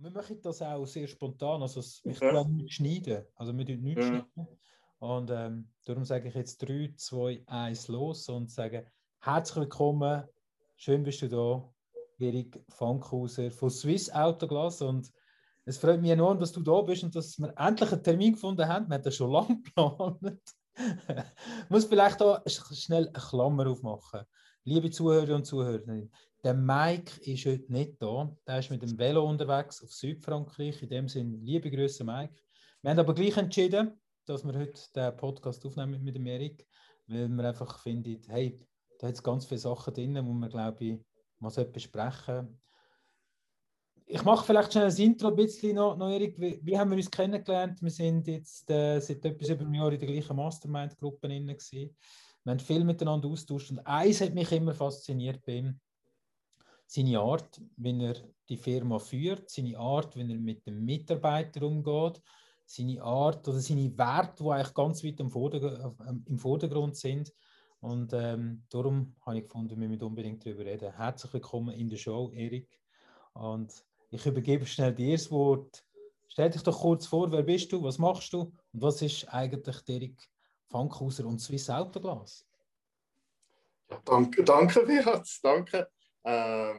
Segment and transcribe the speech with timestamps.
[0.00, 1.60] Wir machen das auch sehr spontan.
[1.62, 2.18] Also, wir Ja.
[2.18, 3.24] können nicht schneiden.
[3.34, 4.08] Also, wir tun nichts Ja.
[4.34, 4.58] schneiden.
[5.00, 8.86] Und ähm, darum sage ich jetzt 3, 2, 1 los und sage
[9.20, 10.24] herzlich willkommen.
[10.76, 11.68] Schön bist du da,
[12.18, 14.82] Erik Fankhauser von Swiss Autoglas.
[14.82, 15.10] Und
[15.64, 18.66] es freut mich enorm, dass du da bist und dass wir endlich einen Termin gefunden
[18.68, 18.88] haben.
[18.88, 20.40] Wir haben das schon lange geplant.
[20.76, 24.22] ich muss vielleicht da sch- schnell eine Klammer aufmachen.
[24.68, 26.12] Liebe Zuhörer und Zuhörerinnen,
[26.44, 28.36] der Mike ist heute nicht da.
[28.46, 30.82] Der ist mit dem Velo unterwegs auf Südfrankreich.
[30.82, 32.34] In dem Sinne, liebe Grüße, Mike.
[32.82, 36.66] Wir haben aber gleich entschieden, dass wir heute den Podcast aufnehmen mit dem Erik,
[37.06, 38.58] weil wir einfach finden, hey,
[38.98, 41.00] da hat es ganz viele Sachen drin, wo wir, glaube ich,
[41.38, 42.60] mal besprechen.
[44.04, 46.38] Ich mache vielleicht schnell ein Intro ein bisschen noch, noch Erik.
[46.38, 47.80] Wie, wie haben wir uns kennengelernt?
[47.80, 51.56] Wir sind jetzt äh, seit etwas über einem Jahr in der gleichen Mastermind-Gruppe drin.
[52.44, 55.80] Wir haben viel miteinander austauscht und eins hat mich immer fasziniert bei ihm.
[56.86, 58.14] Seine Art, wie er
[58.48, 62.22] die Firma führt, seine Art, wie er mit den Mitarbeitern umgeht,
[62.64, 67.32] seine Art oder seine Werte, die eigentlich ganz weit im, Vorderg ähm, im Vordergrund sind.
[67.80, 70.92] Und ähm, darum habe ich gefunden, wir müssen unbedingt darüber reden.
[70.96, 72.80] Herzlich willkommen in der Show, Erik.
[73.34, 73.72] Und
[74.10, 75.84] ich übergebe schnell dir das Wort.
[76.28, 78.40] Stell dich doch kurz vor, wer bist du, was machst du
[78.72, 80.28] und was ist eigentlich Erik
[80.68, 82.46] Fankhauser und Swiss Autoglas?
[83.90, 85.88] Ja, danke, danke, Beat, danke.
[86.22, 86.74] Äh,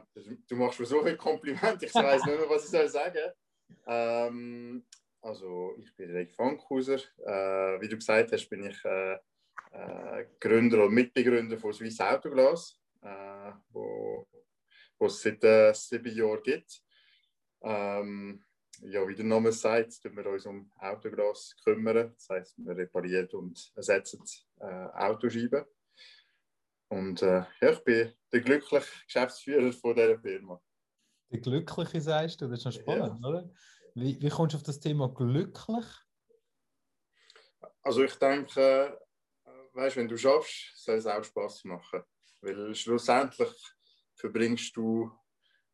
[0.48, 3.32] du machst mir so viel Kompliment, ich weiß nicht mehr, was ich soll sagen.
[3.86, 4.84] Ähm,
[5.20, 6.96] also, ich bin Erik Fankhauser.
[7.24, 9.18] Äh, wie du gesagt hast, bin ich äh,
[9.72, 14.26] äh, Gründer und Mitbegründer von Swiss Autoglas, äh, wo,
[14.98, 16.82] wo es seit äh, sieben Jahren gibt.
[17.62, 18.44] Ähm,
[18.82, 22.12] ja, wie der Name sagt, tun wir uns um Autoglas kümmern.
[22.14, 24.22] Das heißt, wir reparieren und ersetzen
[24.60, 25.64] äh, Autoscheiben.
[26.88, 30.60] Und äh, ja, ich bin der glückliche Geschäftsführer von dieser Firma.
[31.30, 33.28] Der Glückliche sagst du, das ist schon spannend, ja.
[33.28, 33.50] oder?
[33.94, 35.86] Wie, wie kommst du auf das Thema glücklich?
[37.82, 38.98] Also ich denke,
[39.72, 42.02] weißt, wenn du schaffst, soll es auch Spaß machen.
[42.40, 43.52] Weil schlussendlich
[44.14, 45.10] verbringst du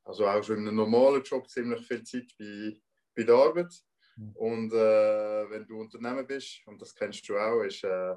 [0.05, 2.81] also auch schon in einem normalen Job ziemlich viel Zeit bei,
[3.17, 3.73] bei der Arbeit.
[4.17, 4.33] Mhm.
[4.37, 8.15] Und äh, wenn du Unternehmen bist, und das kennst du auch, ist, äh,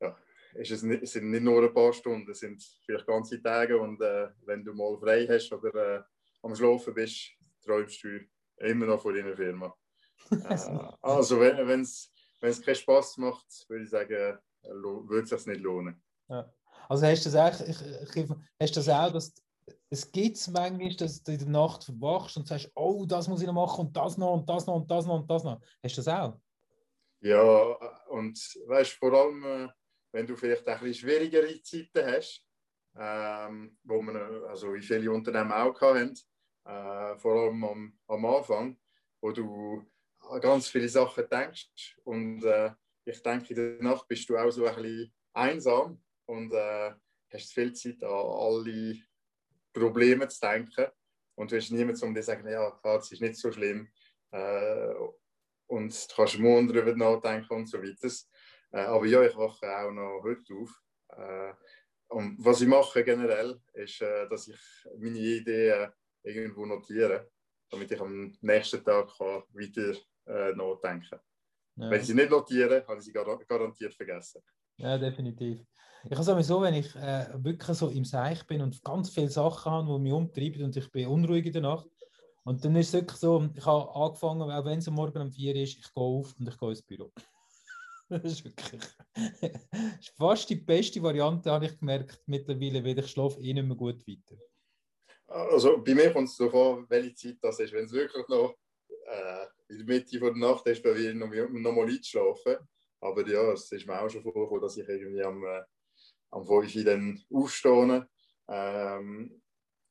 [0.00, 0.16] ja,
[0.54, 3.78] ist es, nicht, es sind nicht nur ein paar Stunden, es sind vielleicht ganze Tage.
[3.78, 6.02] Und äh, wenn du mal frei hast oder äh,
[6.42, 7.32] am Schlafen bist,
[7.64, 8.20] träumst du
[8.58, 9.74] immer noch von deiner Firma.
[10.30, 10.58] Äh,
[11.00, 16.02] also wenn es keinen Spaß macht, würde ich sagen, würde es sich nicht lohnen.
[16.28, 16.52] Ja.
[16.88, 17.80] Also hast du das auch, ich,
[18.16, 18.30] ich,
[18.60, 19.34] hast du das auch, dass
[19.90, 23.46] es gibt manchmal, dass du in der Nacht verwachst und sagst, oh, das muss ich
[23.46, 25.60] noch machen und das noch und das noch und das noch und das noch.
[25.82, 26.40] Hast du das auch?
[27.20, 27.76] Ja,
[28.08, 29.68] und weißt vor allem, äh,
[30.12, 32.44] wenn du vielleicht ein bisschen schwierigere Zeiten hast,
[32.96, 36.14] ähm, wo man, also wie viele Unternehmen auch hatten,
[36.64, 38.78] äh, vor allem am, am Anfang,
[39.20, 39.84] wo du
[40.20, 42.70] an ganz viele Sachen denkst und äh,
[43.04, 46.92] ich denke, in der Nacht bist du auch so ein bisschen einsam und äh,
[47.32, 48.96] hast viel Zeit an alle
[49.78, 50.86] Probleme zu denken.
[51.34, 53.88] Und du hast niemanden, um dir zu sagen, ja, es ist nicht so schlimm.
[54.32, 54.94] Äh,
[55.66, 58.12] und du kannst morgen darüber nachdenken und so weiter.
[58.72, 60.82] Äh, aber ja, ich wache auch noch heute auf.
[61.10, 61.52] Äh,
[62.08, 64.58] und was ich mache generell, ist, äh, dass ich
[64.98, 67.30] meine Ideen irgendwo notiere,
[67.70, 71.20] damit ich am nächsten Tag kann weiter äh, nachdenken kann.
[71.76, 71.90] Ja.
[71.90, 74.42] Wenn ich sie nicht notiere, habe ich sie gar garantiert vergessen.
[74.78, 75.60] Ja, definitiv.
[76.04, 79.72] Ich habe sowieso, wenn ich äh, wirklich so im Seich bin und ganz viele Sachen
[79.72, 81.86] habe, die mich umtreiben und ich bin unruhig in der Nacht.
[82.44, 85.54] Und dann ist es wirklich so, ich habe angefangen, auch wenn es morgen um vier
[85.56, 87.12] ist, ich gehe auf und ich gehe ins Büro.
[88.08, 88.80] das ist wirklich
[89.12, 89.42] das
[90.00, 93.76] ist fast die beste Variante, habe ich gemerkt mittlerweile, weil ich schlafe eh nicht mehr
[93.76, 94.40] gut weiter.
[95.26, 97.72] Also bei mir kommt es darauf an, welche Zeit das ist.
[97.72, 98.54] Wenn es wirklich noch
[98.88, 102.56] äh, in der Mitte der Nacht ist, bei mir noch, noch mal einzuschlafen.
[103.00, 105.62] Aber ja, es ist mir auch schon vorgekommen, dass ich irgendwie am, äh,
[106.30, 108.08] am 5 Uhr dann aufstehe.
[108.48, 109.42] Ähm,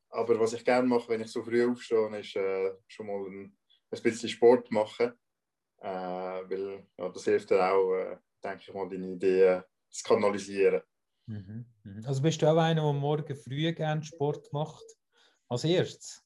[0.10, 3.58] aber was ich gerne mache, wenn ich so früh aufstehe, ist äh, schon mal ein,
[3.92, 5.14] ein bisschen Sport machen.
[5.80, 10.82] Äh, weil ja, das hilft dir auch, äh, denke ich mal, deine Ideen zu kanalisieren.
[11.28, 11.66] Mhm.
[12.06, 14.86] Also bist du auch einer, der morgen früh gerne Sport macht?
[15.50, 16.24] Als erstes?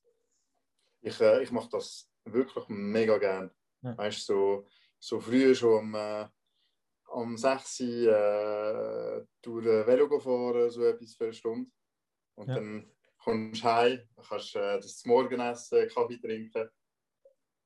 [1.02, 3.52] Ich, äh, ich mache das wirklich mega gern.
[3.82, 3.98] Ja.
[3.98, 4.68] Weißt so,
[5.00, 6.32] so früh schon am,
[7.14, 11.70] am 6 Uhr äh, durch Velo fahren, so etwas für eine Stunde.
[12.36, 12.56] Und ja.
[12.56, 16.70] dann kommst du heim, kannst äh, das Morgen essen, Kaffee trinken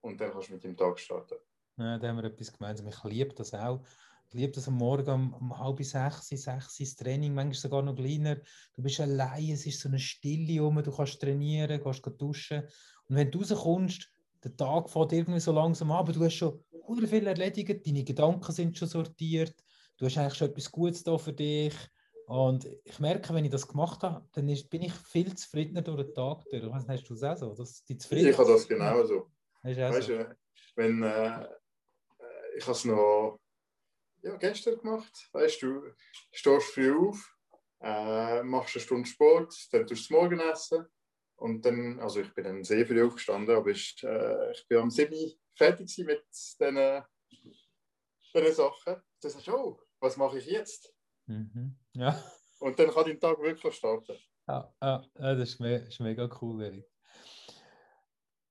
[0.02, 1.36] und dann kannst du mit dem Tag starten.
[1.78, 2.88] Ja, da haben wir etwas gemeinsam.
[2.88, 3.82] Ich liebe das auch.
[4.28, 7.96] Ich liebe das am Morgen um, um halb sechs, sechs das Training, manchmal sogar noch
[7.96, 8.36] kleiner.
[8.74, 12.64] Du bist allein, es ist so eine Stille rum, du kannst trainieren, kannst duschen.
[13.08, 14.10] Und wenn du rauskommst,
[14.46, 16.64] der Tag fährt irgendwie so langsam an, aber du hast schon
[17.08, 19.56] viel erledigt, deine Gedanken sind schon sortiert,
[19.98, 21.74] du hast eigentlich schon etwas Gutes da für dich.
[22.28, 26.06] Und ich merke, wenn ich das gemacht habe, dann ist, bin ich viel zufriedener durch
[26.06, 26.64] den Tag durch.
[26.72, 27.54] Was hast du das auch so?
[27.54, 29.32] Dass die ich habe das genau so.
[29.62, 30.36] Weißt du,
[30.76, 31.48] wenn äh,
[32.58, 33.40] ich habe es noch
[34.24, 35.84] ja, gestern gemacht, weißt du,
[36.32, 37.36] stehst früh auf,
[37.82, 40.88] äh, machst eine Stunde Sport, dann tust du das Morgenessen
[41.38, 44.90] und dann, also ich bin dann sehr früh aufgestanden, aber ich, äh, ich bin am
[44.90, 45.14] 7
[45.56, 47.04] fertig mit diesen,
[48.34, 48.96] diesen Sachen.
[49.22, 50.94] Dann sagst du, oh, was mache ich jetzt?
[51.26, 51.76] Mhm.
[51.94, 52.24] Ja.
[52.60, 54.18] Und dann kann dein Tag wirklich starten.
[54.48, 56.86] Ja, ja das ist, me ist mega cool, Erik.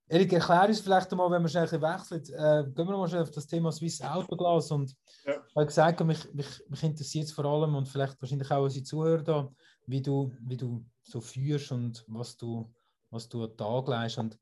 [0.06, 3.30] Erik, erklär uns vielleicht einmal, wenn wir schnell wechseln, äh, gehen wir mal schnell auf
[3.30, 4.70] das Thema Swiss Autoglas.
[4.70, 4.94] Und
[5.24, 5.42] ja.
[5.48, 8.84] ich habe gesagt, mich, mich, mich interessiert es vor allem und vielleicht wahrscheinlich auch unsere
[8.84, 9.50] Zuhörer da,
[9.86, 12.72] wie du, wie du so führst und was du,
[13.10, 14.18] was du Tag leist.
[14.18, 14.38] Und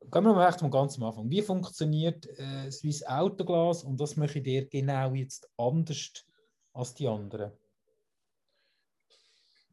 [0.00, 1.30] gehen wir mal echt mal ganz am Anfang.
[1.30, 6.24] Wie funktioniert äh, Swiss Autoglas und was möchte ich dir genau jetzt anders
[6.72, 7.52] als die anderen?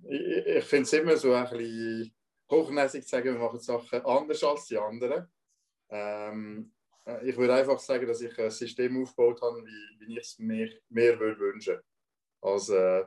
[0.03, 2.13] Ich, ich finde es immer so ein bisschen
[2.49, 5.27] hochnäsig zu sagen, wir machen Sachen anders als die anderen.
[5.89, 6.71] Ähm,
[7.05, 10.39] äh, ich würde einfach sagen, dass ich ein System aufgebaut habe, wie, wie ich es
[10.39, 11.79] mir mehr würde wünschen.
[12.41, 13.03] Als, äh,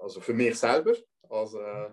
[0.00, 0.94] also für mich selber,
[1.28, 1.90] als, äh,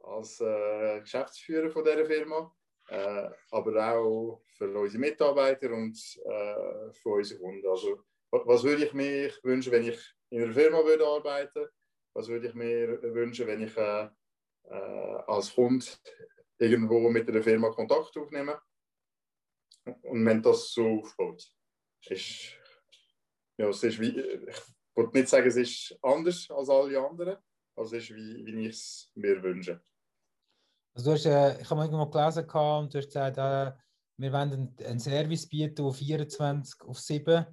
[0.00, 2.54] als äh, Geschäftsführer von dieser Firma,
[2.88, 7.66] äh, aber auch für unsere Mitarbeiter und äh, für unsere Kunden.
[7.66, 11.66] Also, was würde ich mir wünschen, wenn ich in einer Firma würde arbeiten?
[12.12, 14.08] Was würde ich mir wünschen, wenn ich äh,
[15.26, 15.86] als Kunde
[16.58, 18.56] irgendwo mit einer Firma Kontakt aufnehmen.
[20.02, 21.44] Und wenn das so aufbaut,
[22.06, 22.56] ist,
[23.58, 24.18] ja, es ist wie,
[24.96, 27.36] wollte nicht sagen, es ist anders als alle anderen,
[27.76, 29.80] aber es ist wie, wie ich es mir wünsche.
[30.94, 33.72] Also du hast, äh, ich habe irgendwo gelesen und du hast gesagt, äh,
[34.16, 37.46] wir wollen einen Service bieten, der 24 auf 7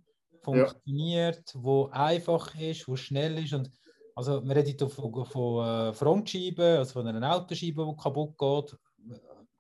[0.43, 1.63] funktioniert, ja.
[1.63, 3.71] wo einfach ist, wo schnell ist und
[4.15, 8.77] also wir reden hier von, von äh, Frontscheiben, also von einer Autoscheibe, die kaputt geht.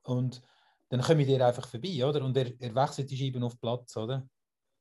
[0.03, 0.41] Und
[0.89, 2.23] dann kommen die einfach vorbei, oder?
[2.23, 4.27] Und er, er wechselt die Scheiben auf Platz, oder?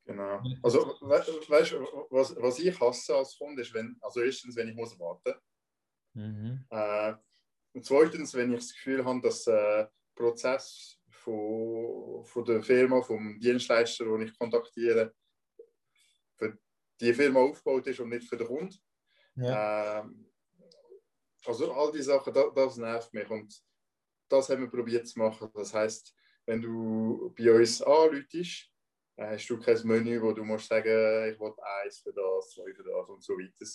[0.04, 0.42] Genau.
[0.62, 1.28] Also, weißt
[1.72, 1.80] du,
[2.10, 5.34] was, was ich hasse als Kunde ist, wenn, also erstens, wenn ich muss warten
[6.14, 6.64] mhm.
[6.70, 7.14] äh,
[7.72, 13.02] und zweitens, wenn ich das Gefühl habe, dass der äh, Prozess von, von der Firma,
[13.02, 15.14] vom Dienstleister, den ich kontaktiere,
[16.36, 16.58] für
[17.00, 18.76] die Firma aufgebaut ist und nicht für den Kunden.
[19.36, 20.00] Ja.
[20.00, 20.30] Ähm,
[21.44, 23.62] also all die Sachen, das, das nervt mich und
[24.28, 25.50] das haben wir probiert zu machen.
[25.54, 26.14] Das heißt,
[26.46, 28.69] wenn du bei uns anläutest,
[29.26, 31.52] hast du kein Menü, wo du musst sagen, ich will
[31.82, 33.66] eins für das, zwei für das und so weiter.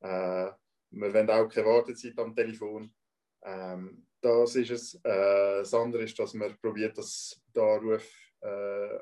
[0.00, 0.52] Äh,
[0.90, 2.94] wir wollen auch keine Wartezeit am Telefon.
[3.42, 4.94] Ähm, das ist es.
[4.96, 8.08] Äh, das andere ist, dass man probiert, dass der Anruf
[8.40, 8.98] äh,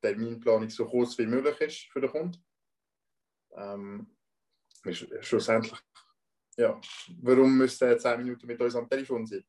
[0.00, 2.44] Terminplanung so kurz wie möglich ist für den Kunden.
[3.54, 4.16] Ähm,
[5.20, 5.78] schlussendlich,
[6.56, 6.80] ja,
[7.20, 9.44] warum müsste er 10 Minuten mit uns am Telefon sein?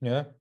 [0.00, 0.34] Ja.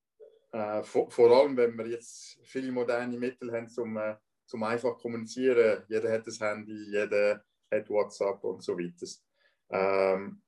[0.52, 4.16] Äh, vor, vor, allem, wenn wir jetzt viele moderne Mittel haben, um äh,
[4.50, 5.84] zum einfach kommunizieren.
[5.88, 9.06] Jeder hat das Handy, jeder hat WhatsApp und so weiter.
[9.70, 10.42] Ähm,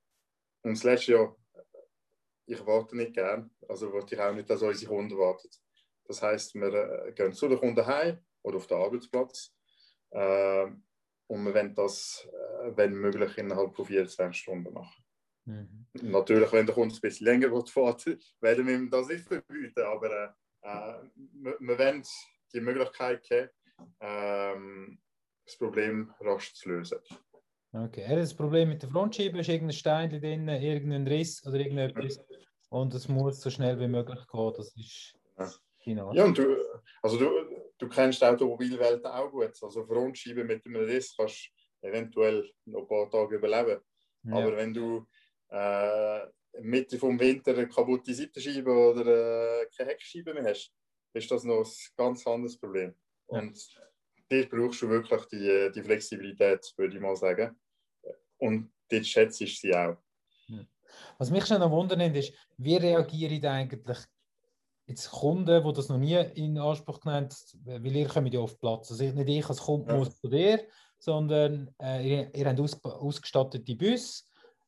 [0.62, 1.36] und das letzte Jahr,
[2.46, 5.48] ich warte nicht gern, also wollte ich auch nicht, dass unsere Kunden warten.
[6.04, 9.54] Das heißt, wir äh, gehen zu den Kunden heim oder auf den Arbeitsplatz.
[10.10, 10.66] Äh,
[11.28, 15.04] und wir wollen das, äh, wenn möglich, innerhalb von 24 Stunden machen.
[15.44, 15.86] Mhm.
[16.10, 18.06] Natürlich, wenn der Kunde ein bisschen länger fährt,
[18.40, 22.02] werden wir ihm das nicht verbieten, aber äh, wir, wir wollen
[22.52, 23.50] die Möglichkeit geben,
[24.00, 24.98] ähm,
[25.44, 26.98] das Problem rasch zu lösen.
[27.72, 31.56] Okay, er hat das Problem mit der Frontscheibe, ist irgendein Stein drin, irgendein Riss oder
[31.56, 32.18] irgendetwas
[32.68, 34.52] und es muss so schnell wie möglich gehen.
[34.56, 35.50] Das ist ja.
[35.84, 36.12] Genau.
[36.12, 36.56] Ja, und du,
[37.02, 37.30] also du,
[37.78, 39.52] du kennst die Automobilwelt auch gut.
[39.60, 43.80] Also Frontscheibe mit einem Riss kannst du eventuell noch ein paar Tage überleben.
[44.24, 44.36] Ja.
[44.36, 45.06] Aber wenn du
[45.48, 46.20] äh,
[46.60, 50.72] Mitte vom Winter eine kaputte Seitenscheibe oder äh, keine Heckscheibe mehr hast,
[51.14, 52.94] ist das noch ein ganz anderes Problem.
[53.32, 53.58] Und
[54.28, 57.58] dort brauchst du wirklich die, die Flexibilität, würde ich mal sagen.
[58.38, 59.96] Und dort schätze ich sie auch.
[61.18, 63.98] Was mich schon noch wundern ist, wie reagiere ich eigentlich
[64.86, 68.58] jetzt Kunden, die das noch nie in Anspruch genommen haben, weil ihr kommt ja auf
[68.58, 68.90] Platz.
[68.90, 69.98] Also nicht ich als Kunde ja.
[69.98, 70.66] muss zu dir,
[70.98, 74.24] sondern äh, ihr, ihr habt aus, ausgestattete Busse,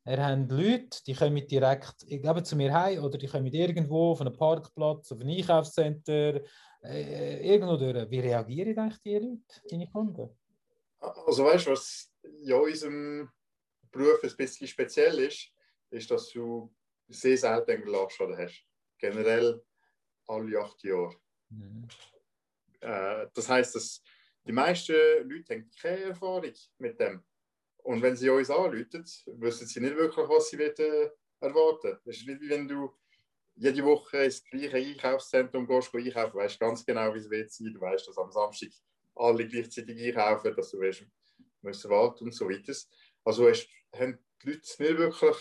[0.06, 4.20] ihr habt Leute, die kommen direkt eben zu mir heim oder die kommen irgendwo auf
[4.20, 6.40] einen Parkplatz, auf ein Einkaufscenter,
[6.84, 8.10] äh, irgendwo durch.
[8.10, 10.30] Wie reagieren eigentlich die Leute, deine Kunden?
[11.00, 13.30] Also weißt du, was in unserem
[13.90, 15.50] Beruf ein bisschen speziell ist,
[15.90, 16.72] ist, dass du
[17.08, 18.64] sehr selten einen Glasschaden hast.
[18.98, 19.62] Generell
[20.26, 21.14] alle acht Jahre.
[21.50, 21.86] Mhm.
[22.80, 24.02] äh, das heißt, dass
[24.46, 24.94] die meisten
[25.28, 27.22] Leute haben keine Erfahrung mit dem.
[27.82, 31.10] Und wenn sie uns anrufen, wissen sie nicht wirklich, was sie wollen,
[31.40, 31.98] erwarten.
[32.04, 32.90] Das ist nicht wie wenn du
[33.56, 37.72] jede Woche ins gleiche Einkaufszentrum gehst, einkaufen, weißt ganz genau, wie es wird sein.
[37.72, 38.70] Du weißt, dass am Samstag
[39.14, 41.04] alle gleichzeitig einkaufen, dass du weißt,
[41.62, 42.72] müssen warten und so weiter.
[43.24, 45.36] Also hast, haben die Leute nicht wirklich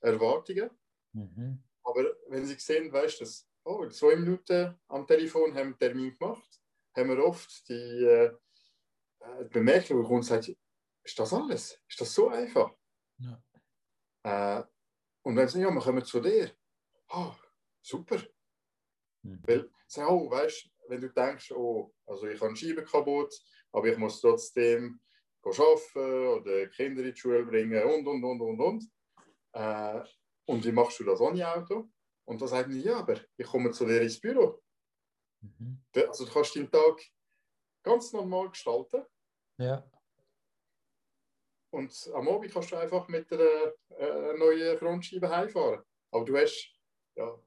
[0.00, 0.70] Erwartungen.
[1.12, 1.62] Mhm.
[1.84, 5.62] Aber wenn sie sehen, weißt du, dass oh, in zwei Minuten am Telefon haben wir
[5.62, 6.60] einen Termin gemacht,
[6.96, 8.32] haben wir oft die äh,
[9.20, 10.54] äh Bemerkung bekommen und sagt,
[11.02, 11.80] ist das alles?
[11.88, 12.74] Ist das so einfach?
[13.18, 13.42] Ja.
[14.22, 14.64] Äh,
[15.22, 16.50] und wenn sie ja, wir kommen zu dir.
[17.10, 17.34] Oh,
[17.84, 18.18] super.
[19.22, 19.42] Mhm.
[19.46, 23.34] Weil, so, oh, weißt, wenn du denkst, oh, also ich habe Scheiben kaputt,
[23.72, 25.00] aber ich muss trotzdem
[25.42, 28.84] arbeiten oder Kinder in die Schule bringen und, und, und, und, und.
[29.52, 30.02] Äh,
[30.46, 31.90] und wie machst du das ohne Auto?
[32.26, 34.62] Und dann sagt mir, ja, aber ich komme zu dir ins Büro.
[35.40, 35.84] Mhm.
[35.94, 37.00] Also du kannst deinen Tag
[37.82, 39.04] ganz normal gestalten.
[39.58, 39.88] Ja.
[41.70, 45.82] Und am Abend kannst du einfach mit einer äh, neuen Frontscheibe heimfahren.
[46.10, 46.72] Aber du hast,
[47.16, 47.38] ja,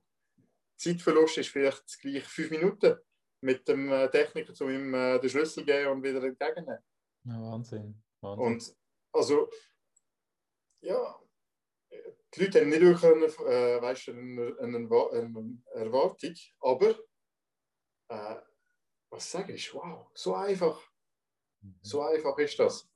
[0.78, 2.96] Zeitverlust ist vielleicht gleich fünf Minuten
[3.42, 6.84] mit dem äh, Techniker, um ihm äh, den Schlüssel geben und wieder entgegennehmen.
[7.24, 8.02] Ja, Wahnsinn.
[8.22, 8.46] Wahnsinn.
[8.46, 8.76] Und
[9.12, 9.50] also,
[10.82, 11.20] ja,
[12.34, 16.96] die Leute haben nicht wirklich eine, äh, weißt, eine, eine, Erwartung, aber
[18.10, 18.36] äh,
[19.10, 20.82] was sage ich, wow, so einfach.
[21.62, 21.80] Mhm.
[21.82, 22.88] So einfach ist das.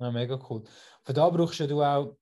[0.00, 0.62] Ja, mega cool.
[1.02, 2.16] Für da brauchst du auch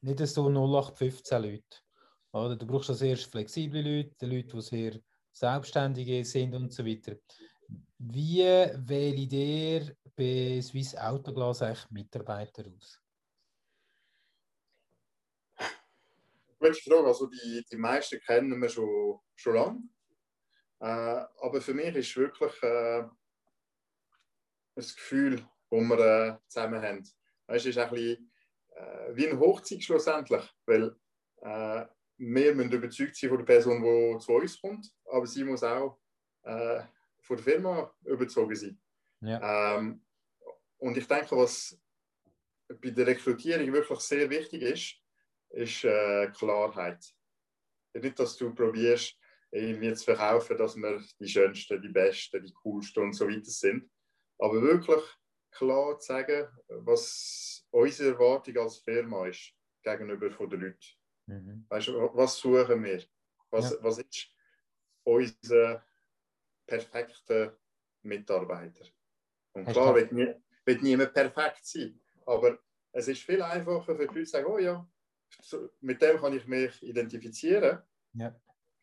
[0.00, 1.87] nicht so 0815 Leute.
[2.32, 2.56] Oder?
[2.56, 5.00] Du brauchst also erst flexible Leute, Leute, die sehr
[5.32, 7.16] Selbstständige sind und so weiter.
[7.98, 13.00] Wie wähle ihr bei Swiss Autoglas Mitarbeiter aus?
[16.58, 17.06] Gute Frage.
[17.06, 19.82] Also die, die meisten kennen wir schon, schon lange.
[20.80, 23.10] Äh, aber für mich ist wirklich äh, ein
[24.74, 27.08] Gefühl, das wir äh, zusammen haben.
[27.46, 28.30] Es ist ein bisschen
[28.74, 30.96] äh, wie ein Hochzeit schlussendlich, weil
[31.42, 31.86] äh,
[32.18, 35.98] wir müssen überzeugt sein von der Person, die zu uns kommt, aber sie muss auch
[36.42, 36.82] äh,
[37.22, 38.80] von der Firma überzogen sein.
[39.20, 39.76] Ja.
[39.76, 40.04] Ähm,
[40.78, 41.78] und ich denke, was
[42.68, 44.96] bei der Rekrutierung wirklich sehr wichtig ist,
[45.50, 47.04] ist äh, Klarheit.
[47.94, 49.18] Nicht, dass du probierst,
[49.50, 53.90] irgendwie zu verkaufen, dass wir die Schönsten, die Besten, die Coolsten und so weiter sind,
[54.38, 55.02] aber wirklich
[55.50, 60.97] klar zu sagen, was unsere Erwartung als Firma ist gegenüber von den Leuten.
[61.28, 61.66] Mhm.
[61.68, 63.02] Weißt du, was suchen wir?
[63.50, 63.76] Was, ja.
[63.82, 64.28] was ist
[65.04, 65.84] unser
[66.66, 67.56] perfekter
[68.02, 68.86] Mitarbeiter?
[69.52, 72.58] Und klar, wird, nie, wird niemand perfekt sein, aber
[72.92, 74.88] es ist viel einfacher für die Leute zu sagen, oh ja,
[75.80, 77.82] mit dem kann ich mich identifizieren.
[78.14, 78.34] Ja.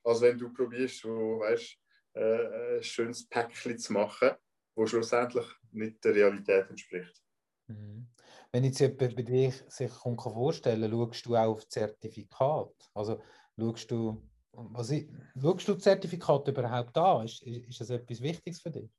[0.04, 1.78] Als wenn du probierst, so, weißt,
[2.14, 4.32] äh, ein schönes Päckchen zu machen,
[4.76, 7.24] wo schlussendlich nicht der Realität entspricht.
[7.68, 8.08] Mhm.
[8.56, 12.72] Wenn jetzt jemand bei dir sich vorstellen kann, schaust du auch auf Zertifikat?
[12.94, 13.22] Also
[13.60, 14.22] schaust du,
[14.54, 17.26] was ich, schaust du Zertifikat überhaupt an?
[17.26, 18.90] Ist, ist das etwas Wichtiges für dich?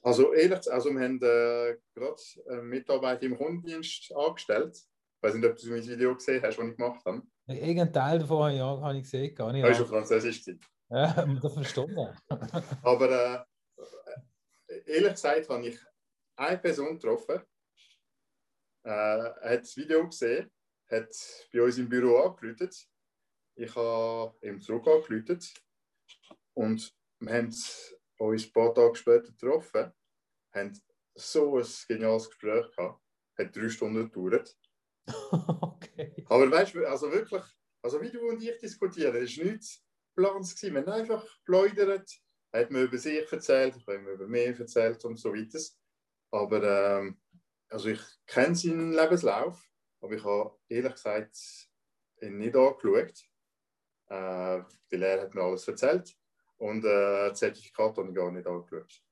[0.00, 4.78] Also ehrlich, also wir haben äh, gerade Mitarbeiter im Kundendienst angestellt.
[4.78, 7.20] Ich weiß nicht, ob du mein Video gesehen hast, was ich gemacht habe.
[7.48, 9.34] Irgendein Teil davon ja, habe ich gesehen.
[9.34, 9.66] Gar nicht.
[9.66, 10.46] Das war Französisch.
[10.88, 12.16] Ja, das verstanden.
[12.82, 13.44] Aber
[14.68, 15.78] äh, ehrlich gesagt habe ich
[16.36, 17.42] eine Person getroffen,
[18.84, 20.50] äh, hat das Video gesehen,
[20.90, 21.08] hat
[21.52, 22.70] bei uns im Büro angerufen.
[23.54, 25.40] Ich habe ihm zurück angerufen
[26.54, 29.92] und wir haben uns ein paar Tage später getroffen,
[30.54, 30.82] haben
[31.14, 33.00] so ein geniales Gespräch gehabt.
[33.38, 34.56] Hat drei Stunden gedauert.
[35.32, 36.24] okay.
[36.28, 37.42] Aber weißt du, also wirklich,
[37.82, 39.84] also wie du und ich diskutieren, das war nichts
[40.14, 40.62] Plans.
[40.62, 42.10] Wir haben einfach geplaudert,
[42.52, 45.58] hat mir über sich erzählt, ich habe mir über mich erzählt und so weiter.
[46.30, 47.20] Aber ähm,
[47.72, 49.60] also ich kenne seinen Lebenslauf,
[50.00, 51.36] aber ich habe ehrlich gesagt
[52.20, 53.24] ihn nicht angeschaut,
[54.08, 56.14] äh, weil er hat mir alles erzählt
[56.58, 59.02] und äh, das Zertifikat habe ich gar nicht angeschaut.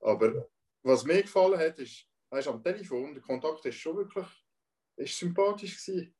[0.00, 0.48] Aber
[0.82, 4.26] was mir gefallen hat, ist, weißt, am Telefon, der Kontakt ist schon wirklich
[4.96, 6.14] ist sympathisch gewesen.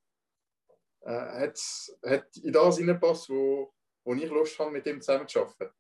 [1.02, 1.61] Äh, hat,
[2.04, 5.75] hat in das hineingepasst, wo, wo ich Lust habe, mit ihm zusammen zu arbeiten.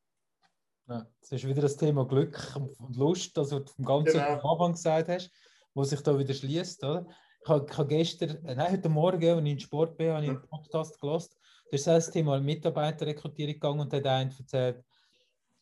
[0.88, 4.52] Ja, das ist wieder das Thema Glück und Lust, das du vom ganzen genau.
[4.52, 5.30] Anfang gesagt hast,
[5.74, 6.84] wo sich da wieder schließt.
[6.84, 7.06] Oder?
[7.42, 10.24] Ich habe, ich habe gestern, äh, nein, heute Morgen, als ich in Sport bin, habe
[10.24, 11.30] ich einen Podcast gelesen.
[11.70, 14.84] Da ist das Thema Mitarbeiterrekrutierung gegangen und hat einen erzählt,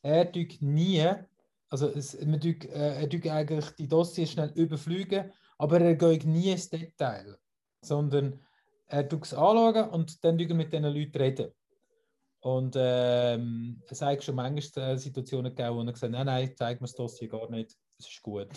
[0.03, 1.07] er tut nie,
[1.69, 6.25] also es, man tut, äh, er tut eigentlich die Dossiers schnell überfliegen, aber er geht
[6.25, 7.37] nie ins Detail,
[7.83, 8.41] sondern
[8.87, 11.53] er tut es anschauen und dann mit diesen Leuten reden.
[12.41, 16.81] Und ähm, es hat schon manchmal Situationen gegeben, wo er gesagt hat, nein, nein, zeig
[16.81, 18.49] mir das Dossier gar nicht, das ist gut.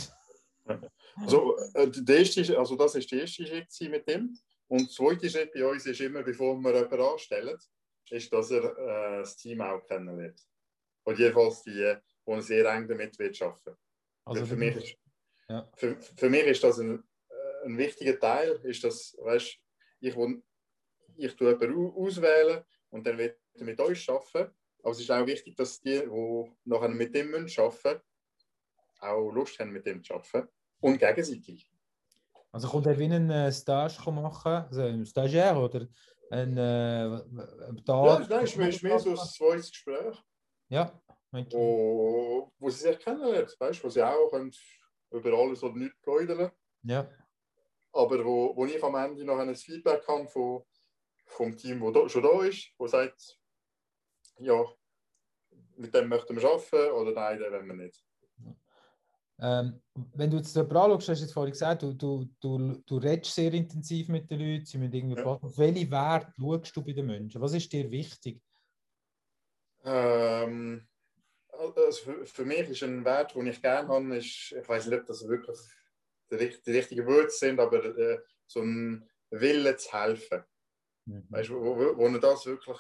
[1.15, 4.38] Also, äh, der erste, also das ist der erste Schritt mit dem.
[4.67, 7.58] Und der zweite Schritt bei uns ist immer, bevor wir jemanden anstellen,
[8.10, 10.41] ist, dass er äh, das Team auch kennenlernt.
[11.03, 11.96] Und jedenfalls die,
[12.27, 13.77] die sehr eng damit wird arbeiten.
[14.25, 14.98] Also für, mich ist,
[15.50, 15.70] ja.
[15.75, 19.58] für, für mich ist das ein, äh, ein wichtiger Teil, ist, dass, weißt,
[20.00, 20.15] ich,
[21.17, 24.53] ich tue jemanden auswählen und dann wird er mit euch arbeiten.
[24.82, 28.01] Aber es ist auch wichtig, dass die, die nachher mit dem arbeiten müssen,
[29.03, 30.48] auch Lust haben, mit dem zu arbeiten.
[30.79, 31.69] Und gegenseitig.
[32.51, 35.88] Also kommt er wie einen äh, Stage machen, also ein Stagiaire oder
[36.29, 38.22] ein äh, Tag?
[38.22, 40.17] Ja, nein, ist mehr, ist mehr so ein zweites Gespräch.
[40.69, 41.01] Ja.
[41.31, 44.51] Wo, wo sie sich kennenlernen, weißt du, wo sie auch können
[45.12, 46.51] über alles oder nichts pläudern
[46.83, 47.10] Ja.
[47.91, 50.63] Aber wo, wo ich am Ende noch ein Feedback habe von,
[51.25, 53.39] vom Team, das schon da ist, wo sagt,
[54.38, 54.63] ja,
[55.75, 58.03] mit dem möchten wir arbeiten oder nein, den wollen wir nicht.
[59.40, 59.82] Ähm,
[60.13, 63.34] wenn du jetzt jemanden anschaust, hast du jetzt vorhin gesagt, du, du, du, du redest
[63.34, 65.25] sehr intensiv mit den Leuten, sie müssen irgendwie ja.
[65.25, 67.42] Auf welche Werte schaust du bei den Menschen?
[67.42, 68.42] Was ist dir wichtig?
[69.84, 70.88] Ähm,
[71.50, 75.00] also für, für, mich ist ein Wert, den ich gerne habe, ist, ich weiß nicht,
[75.00, 75.58] ob das wirklich
[76.32, 80.44] die, die richtigen Worte sind, aber äh, so ein Wille zu helfen.
[81.06, 81.25] Mhm.
[81.30, 82.80] Weißt, wo, wo, wo man das wirklich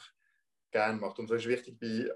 [0.71, 1.19] gerne macht.
[1.19, 2.09] Und das ist wichtig bei,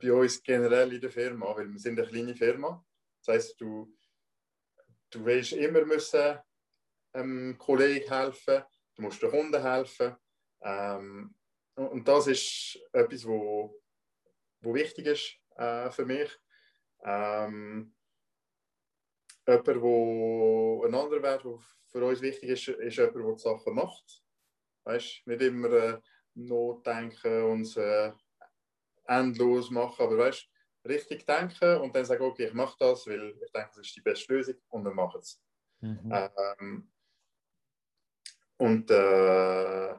[0.00, 2.84] bei uns generell in der Firma, weil wir sind eine kleine Firma
[3.24, 3.94] das heißt, du,
[5.10, 6.38] du willst immer müssen
[7.12, 8.62] einem Kollegen helfen,
[8.94, 10.16] du musst den Kunden helfen.
[10.62, 11.34] Ähm,
[11.74, 13.80] und das ist etwas, wo,
[14.60, 16.30] wo wichtig ist äh, für mich.
[17.04, 17.94] Ähm,
[19.46, 21.58] jemand, wo ein anderer Wert, der
[21.88, 24.22] für uns wichtig ist, ist jemand, der die Sachen macht.
[24.84, 26.00] Weißt, nicht immer äh,
[26.34, 28.12] Notdenken und äh,
[29.06, 30.48] endlos machen, aber weißt,
[30.86, 34.00] richtig denken und dann sagen, okay, ich mache das, weil ich denke, das ist die
[34.00, 35.40] beste Lösung und wir machen es.
[35.80, 36.12] Mhm.
[36.12, 36.92] Ähm,
[38.56, 39.94] und äh,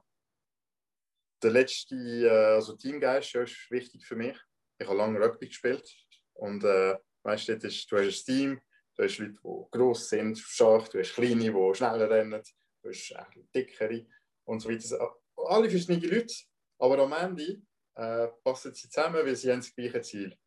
[1.42, 4.38] der letzte, äh, also Teamgeist ja, ist wichtig für mich.
[4.78, 5.88] Ich habe lange Rugby gespielt
[6.34, 8.62] und äh, weißt du, ist, du hast ein Team,
[8.96, 12.42] du hast Leute, die gross sind, stark, du hast kleine, die schneller rennen,
[12.84, 13.16] du hast
[13.56, 14.06] dickere
[14.46, 15.16] und so weiter.
[15.38, 16.34] Alle verschiedene Leute,
[16.78, 17.62] aber am Ende
[17.96, 20.38] äh, passen sie zusammen, weil sie haben das gleiche Ziel.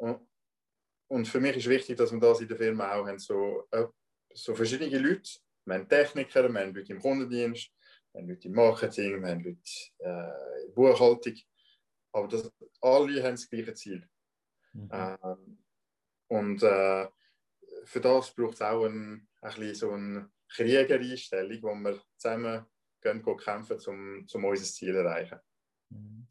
[0.00, 0.26] Mhm.
[1.10, 3.18] Und für mich ist wichtig, dass wir das in der Firma auch haben.
[3.18, 3.86] So, äh,
[4.34, 5.30] so verschiedene Leute.
[5.64, 7.70] Wir haben Techniker, wir haben Leute im Kundendienst,
[8.12, 9.58] wir haben Leute im Marketing, wir haben Leute
[9.98, 11.34] äh, in Buchhaltung.
[12.12, 14.08] Aber das, alle haben das gleiche Ziel.
[14.72, 14.88] Mhm.
[14.92, 15.58] Ähm,
[16.28, 17.08] und äh,
[17.84, 22.66] für das braucht es auch ein, ein so eine Kriegereinstellung, wo wir zusammen
[23.00, 25.38] gehen, gehen kämpfen, um, um unser Ziel zu erreichen.
[25.88, 26.28] Mhm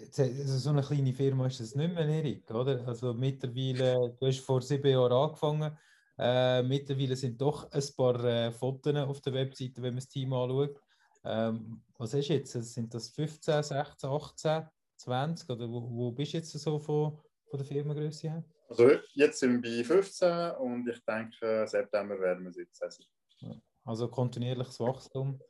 [0.00, 2.86] also so eine kleine Firma ist das nicht mehr, Erik, oder?
[2.86, 5.76] Also mittlerweile, du hast vor sieben Jahren angefangen,
[6.18, 10.32] äh, mittlerweile sind doch ein paar äh, Fotos auf der Webseite, wenn man das Team
[10.32, 10.80] anschaut.
[11.24, 12.52] Ähm, was ist jetzt?
[12.52, 14.62] Sind das 15, 16, 18,
[14.96, 15.50] 20?
[15.50, 18.44] Oder wo, wo bist du jetzt so von, von der Firmengröße her?
[18.68, 23.62] Also jetzt sind wir bei 15 und ich denke, September werden wir 17 sein.
[23.84, 25.40] Also kontinuierliches Wachstum,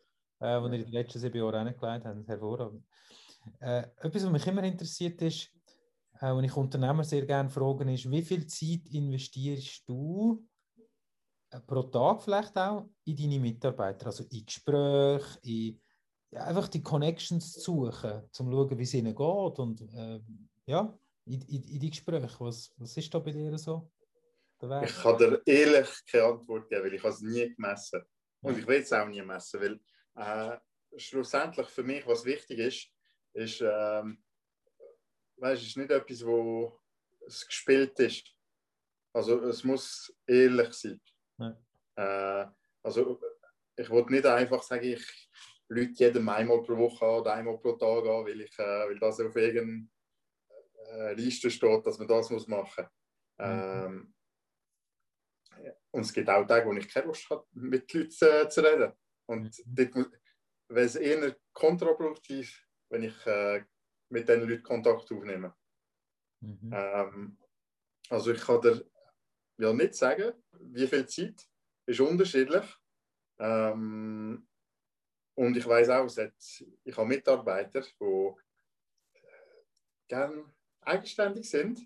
[0.40, 2.85] äh, das wir in den letzten sieben Jahren angelegt haben, hervorragend.
[3.61, 5.50] Äh, etwas, was mich immer interessiert ist,
[6.20, 10.46] äh, und ich Unternehmer sehr gerne frage, ist, wie viel Zeit investierst du
[11.50, 14.07] äh, pro Tag vielleicht auch in deine Mitarbeiter?
[14.07, 15.80] Also in Gespräche, in
[16.30, 20.20] ja, einfach die Connections zu suchen, um zu schauen, wie es ihnen geht und äh,
[20.66, 22.40] ja, in, in, in die Gespräche.
[22.40, 23.90] Was, was ist da bei dir so?
[24.83, 28.00] Ich kann dir ehrlich keine Antwort geben, weil ich es nie gemessen
[28.40, 29.80] Und ich will es auch nie messen, weil
[30.16, 30.59] äh,
[30.96, 32.93] schlussendlich für mich, was wichtig ist,
[33.35, 34.23] ist, ähm,
[35.37, 36.81] weißt, ist nicht etwas, wo
[37.27, 38.35] es gespielt ist.
[39.12, 41.01] Also es muss ehrlich sein.
[41.38, 41.57] Ja.
[41.97, 42.51] Äh,
[42.83, 43.20] also
[43.77, 45.31] ich wollte nicht einfach sagen, ich
[45.68, 49.20] Leute jedem einmal pro Woche oder einmal pro Tag an, weil, ich, äh, weil das
[49.20, 49.88] auf irgendeiner
[50.90, 52.87] äh, Liste steht, dass man das muss machen
[53.38, 53.47] muss.
[53.47, 53.47] Mhm.
[53.47, 54.14] Ähm,
[55.90, 58.92] und es gibt auch Tage, wo ich keine Lust habe, mit Leuten äh, zu reden.
[59.27, 60.12] Und mhm.
[60.68, 62.63] wäre es eher kontraproduktiv,
[62.94, 63.64] wenn ich äh,
[64.11, 65.52] mit den Leuten Kontakt aufnehme.
[66.40, 66.70] Mhm.
[66.72, 67.38] Ähm,
[68.09, 68.85] also ich kann dir
[69.59, 71.48] ja nicht sagen, wie viel Zeit
[71.87, 72.64] ist unterschiedlich.
[73.38, 74.46] Ähm,
[75.37, 78.33] und ich weiß auch, ich habe Mitarbeiter, die
[80.07, 80.44] gerne
[80.83, 81.80] eigenständig sind.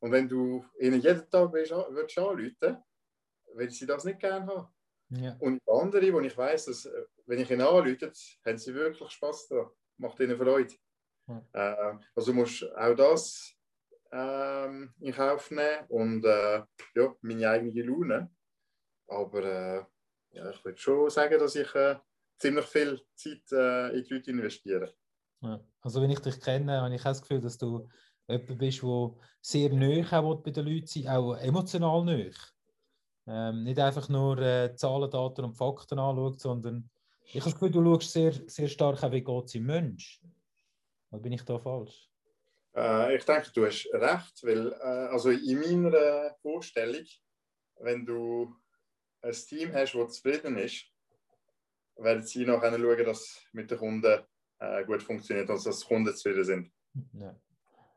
[0.00, 2.82] Und wenn du ihnen jeden Tag willst, würdest anrufen,
[3.54, 4.68] will sie das nicht gerne haben.
[5.10, 5.36] Ja.
[5.40, 6.88] Und andere, wo ich weiß, dass
[7.26, 8.12] wenn ich ihnen anrufe,
[8.46, 9.70] haben sie wirklich Spaß daran.
[9.98, 10.74] Macht ihnen Freude.
[11.26, 11.44] Ja.
[11.52, 13.54] Äh, also musst auch das
[14.10, 16.62] ähm, in Kauf nehmen und äh,
[16.94, 18.30] ja, meine eigene Laune.
[19.06, 19.84] Aber äh,
[20.30, 21.96] ja, ich würde schon sagen, dass ich äh,
[22.38, 24.94] ziemlich viel Zeit äh, in die Leute investiere.
[25.40, 25.60] Ja.
[25.80, 27.88] Also wenn ich dich kenne, habe ich auch das Gefühl, dass du
[28.26, 32.36] jemand bist, der sehr nöch auch bei den Leuten sein auch emotional nöch.
[33.26, 36.88] Ähm, nicht einfach nur äh, Zahlen, Daten und Fakten anschaut, sondern
[37.30, 40.20] ich habe das Gefühl, du schaust sehr, sehr stark auch, wie geht es im Mensch.
[41.10, 42.10] Oder bin ich da falsch?
[42.74, 47.04] Äh, ich denke, du hast recht, weil äh, also in meiner Vorstellung,
[47.80, 48.56] wenn du
[49.20, 50.86] ein Team hast, das zufrieden ist,
[51.96, 54.20] werden sie nachher schauen, dass es mit den Kunden
[54.60, 56.72] äh, gut funktioniert und dass die Kunden zufrieden sind.
[57.12, 57.36] Ja.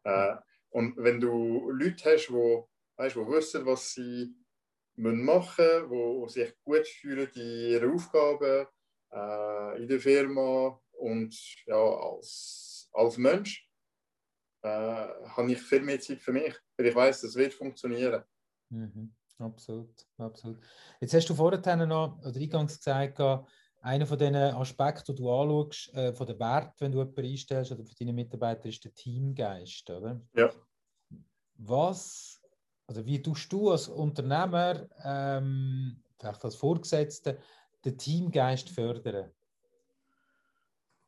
[0.04, 0.38] Äh,
[0.72, 2.64] und wenn du Leute hast, die,
[2.98, 4.36] weißt, die wissen, was sie
[4.96, 8.68] müssen machen müssen, die sich gut fühlen in ihrer Aufgabe
[9.12, 13.68] in der Firma und ja, als, als Mensch,
[14.64, 18.24] äh, habe ich viel mehr Zeit für mich, weil ich weiß, es wird funktionieren.
[18.70, 19.14] Mhm.
[19.40, 20.60] Absolut, absolut.
[21.00, 23.20] Jetzt hast du vorhin noch, oder eingangs gesagt,
[23.82, 27.72] einer von den Aspekten, die du anschaust, äh, von den Werten, wenn du jemanden einstellst
[27.72, 30.22] oder für deine Mitarbeiter, ist der Teamgeist, oder?
[30.36, 30.52] Ja.
[31.56, 32.40] Was,
[32.86, 37.38] also wie tust du als Unternehmer, ähm, vielleicht als Vorgesetzter,
[37.86, 39.32] den Teamgeist fördern?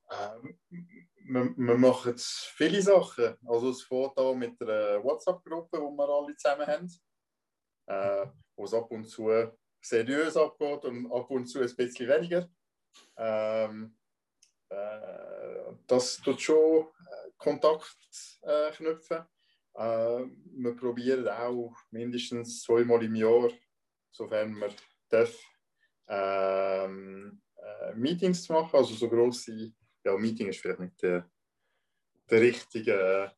[0.09, 0.59] Ähm,
[1.25, 3.37] wir, wir machen viele Sachen.
[3.45, 6.91] Also es fängt an mit einer WhatsApp-Gruppe, die wir alle zusammen haben,
[7.87, 9.29] äh, wo es ab und zu
[9.81, 12.49] seriös abgeht und ab und zu ein bisschen weniger.
[13.17, 13.97] Ähm,
[14.69, 17.97] äh, das tut schon äh, Kontakt
[18.41, 19.25] äh, knüpfen.
[19.75, 23.49] Äh, wir probieren auch mindestens zweimal im Jahr,
[24.11, 24.69] sofern wir
[25.11, 25.52] dürfen,
[26.07, 31.29] ähm, äh, Meetings zu machen, also so grosse, ja, Meeting ist vielleicht nicht der,
[32.29, 33.31] der richtige,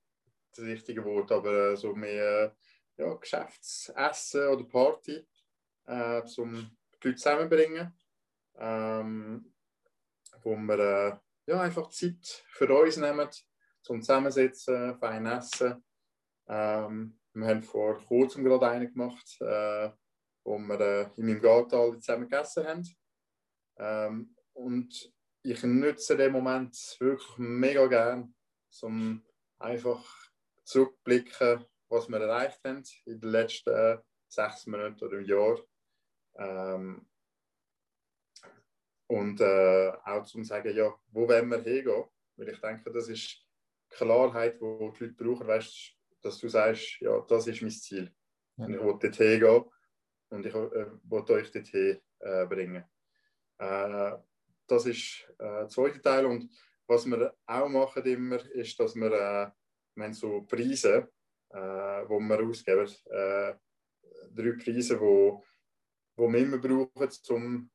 [0.51, 2.55] das richtige Wort, aber so mehr
[2.97, 5.25] ja, Geschäftsessen oder Party,
[5.85, 6.53] äh, um
[7.03, 7.93] die Leute zusammenbringen,
[8.57, 9.53] ähm,
[10.41, 13.29] wo wir äh, ja, einfach Zeit für uns nehmen,
[13.81, 15.83] zum Zusammensitzen, fein essen.
[16.47, 19.91] Ähm, wir haben vor kurzem gerade einen gemacht, äh,
[20.45, 22.97] wo wir äh, in meinem Garten alle zusammen gegessen haben.
[23.77, 28.33] Ähm, und ich nutze den Moment wirklich mega gern,
[28.81, 29.23] um
[29.59, 30.03] einfach
[30.63, 35.59] zurückblicken, was wir erreicht haben in den letzten sechs Monaten oder im Jahr.
[36.37, 37.07] Ähm,
[39.07, 42.05] und äh, auch zum sagen, ja, wo wollen wir hingehen?
[42.37, 43.45] Weil ich denke, das ist
[43.89, 48.13] Klarheit, die die Leute brauchen, weißt, dass du sagst, ja, das ist mein Ziel.
[48.57, 48.65] Ja.
[48.65, 49.65] Und ich will dort hingehen
[50.29, 52.83] und ich äh, will euch dorthin äh, bringen.
[53.57, 54.11] Äh,
[54.67, 56.25] das ist äh, der zweite Teil.
[56.25, 56.49] Und
[56.87, 59.51] was wir auch machen immer, ist, dass wir, äh,
[59.95, 61.09] wir so Preise,
[61.49, 61.57] äh,
[62.07, 63.53] wo wir ausgeben, äh,
[64.31, 65.43] drei Preise, wo,
[66.15, 67.71] wo wir immer brauchen, um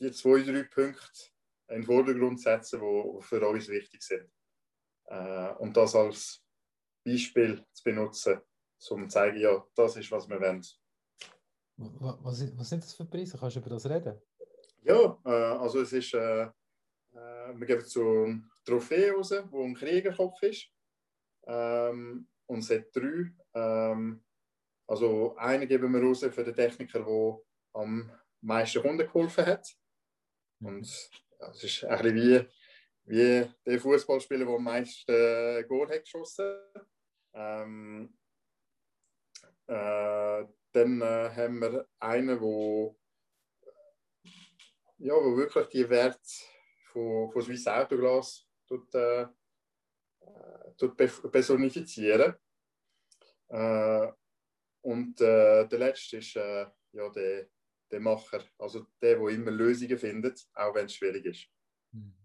[0.00, 1.30] die zwei, drei Punkte
[1.68, 4.30] in den Vordergrund zu setzen, die für uns wichtig sind.
[5.06, 6.42] Äh, und das als
[7.04, 8.40] Beispiel zu benutzen,
[8.90, 10.62] um zu zeigen, ja, das ist, was wir wollen.
[11.76, 13.36] Was, was sind das für Preise?
[13.38, 14.20] Kannst du über das reden?
[14.82, 16.50] Ja, äh, also es ist, äh, äh,
[17.54, 20.68] wir geben so eine Trophäe raus, wo ein Kriegerkopf ist.
[21.46, 23.32] Ähm, und es hat drei.
[23.54, 24.24] Ähm,
[24.86, 27.38] also einen geben wir raus für den Techniker, der
[27.72, 28.10] am
[28.40, 29.66] meisten Kunden geholfen hat.
[30.60, 31.10] Und
[31.40, 32.48] ja, es ist ein bisschen wie,
[33.06, 36.54] wie der Fußballspieler, der am meisten äh, Goal hat geschossen
[37.34, 38.16] ähm,
[39.66, 42.98] äh, Dann äh, haben wir einen, wo,
[44.98, 46.18] ja, wo wirklich die Werte
[46.86, 49.26] von, von Swiss Autoglas tut, äh,
[50.76, 52.34] tut personifizieren.
[53.48, 54.12] Äh,
[54.80, 57.46] und äh, der letzte ist äh, ja, der,
[57.92, 61.46] der Macher, also der, der immer Lösungen findet, auch wenn es schwierig ist.
[61.92, 62.16] Mhm.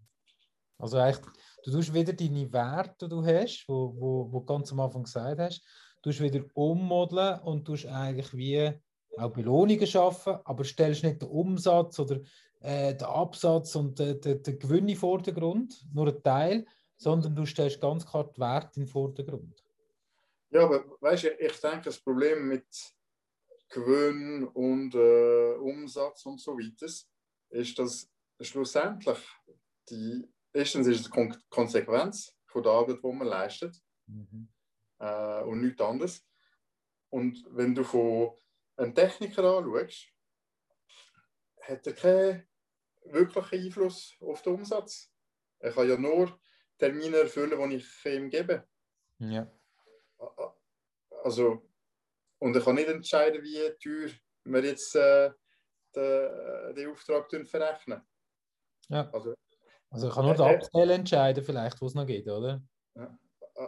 [0.76, 1.24] Also eigentlich,
[1.62, 5.04] du tust wieder deine Werte, die du hast, wo, wo, wo du ganz am Anfang
[5.04, 5.62] gesagt hast,
[6.02, 8.72] du wieder ummodeln und tust eigentlich wie
[9.16, 12.20] auch Belohnungen schaffen, aber stellst nicht den Umsatz oder
[12.60, 17.34] äh, den Absatz und äh, den, den Gewinn in den Vordergrund, nur ein Teil, sondern
[17.34, 19.64] du stellst ganz klar die Werte in den Vordergrund.
[20.50, 22.66] Ja, aber weißt du, ich denke, das Problem mit
[23.68, 26.86] Gewinn und äh, Umsatz und so weiter
[27.50, 28.10] ist, dass
[28.40, 29.18] schlussendlich
[29.88, 34.48] die, erstens ist es Kon Konsequenz von der Arbeit, die man leistet mhm.
[35.00, 36.24] Äh, und nichts anderes.
[37.08, 38.32] Und wenn du von
[38.76, 40.08] einem Techniker anschaust,
[41.62, 42.48] hat er keinen
[43.04, 45.12] wirklichen Einfluss auf den Umsatz.
[45.58, 46.38] er kann ja nur
[46.78, 48.66] Termine erfüllen, die ich ihm gebe.
[49.18, 49.50] Ja.
[51.22, 51.68] Also,
[52.38, 54.10] und er kann nicht entscheiden, wie teuer
[54.44, 55.30] wir jetzt äh,
[55.94, 58.00] den, den Auftrag verrechnen.
[58.88, 59.10] Ja.
[59.10, 59.34] Also,
[59.90, 62.62] also er kann nur äh, den Abteil entscheiden, vielleicht, wo es noch geht, oder?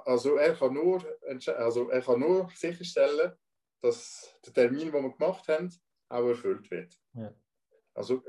[0.05, 1.05] Also er kann nur,
[1.57, 3.33] also er kann nur sicherstellen,
[3.83, 5.71] dass der Termin, den wir gemacht haben,
[6.09, 6.99] auch erfüllt wird.
[7.15, 7.35] Ja.
[7.95, 8.23] Also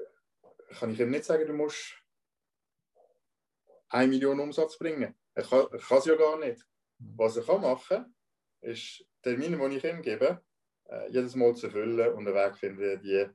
[0.71, 1.95] kann ich ihm nicht sagen, du musst
[3.89, 5.15] 1 Million Umsatz bringen.
[5.35, 6.65] Er kann, es ja gar nicht.
[6.99, 7.13] Mhm.
[7.17, 8.15] Was er kann machen
[8.61, 10.41] ist Termine, die ich ihm gebe,
[10.85, 13.27] äh, jedes Mal zu erfüllen und einen Weg finden, die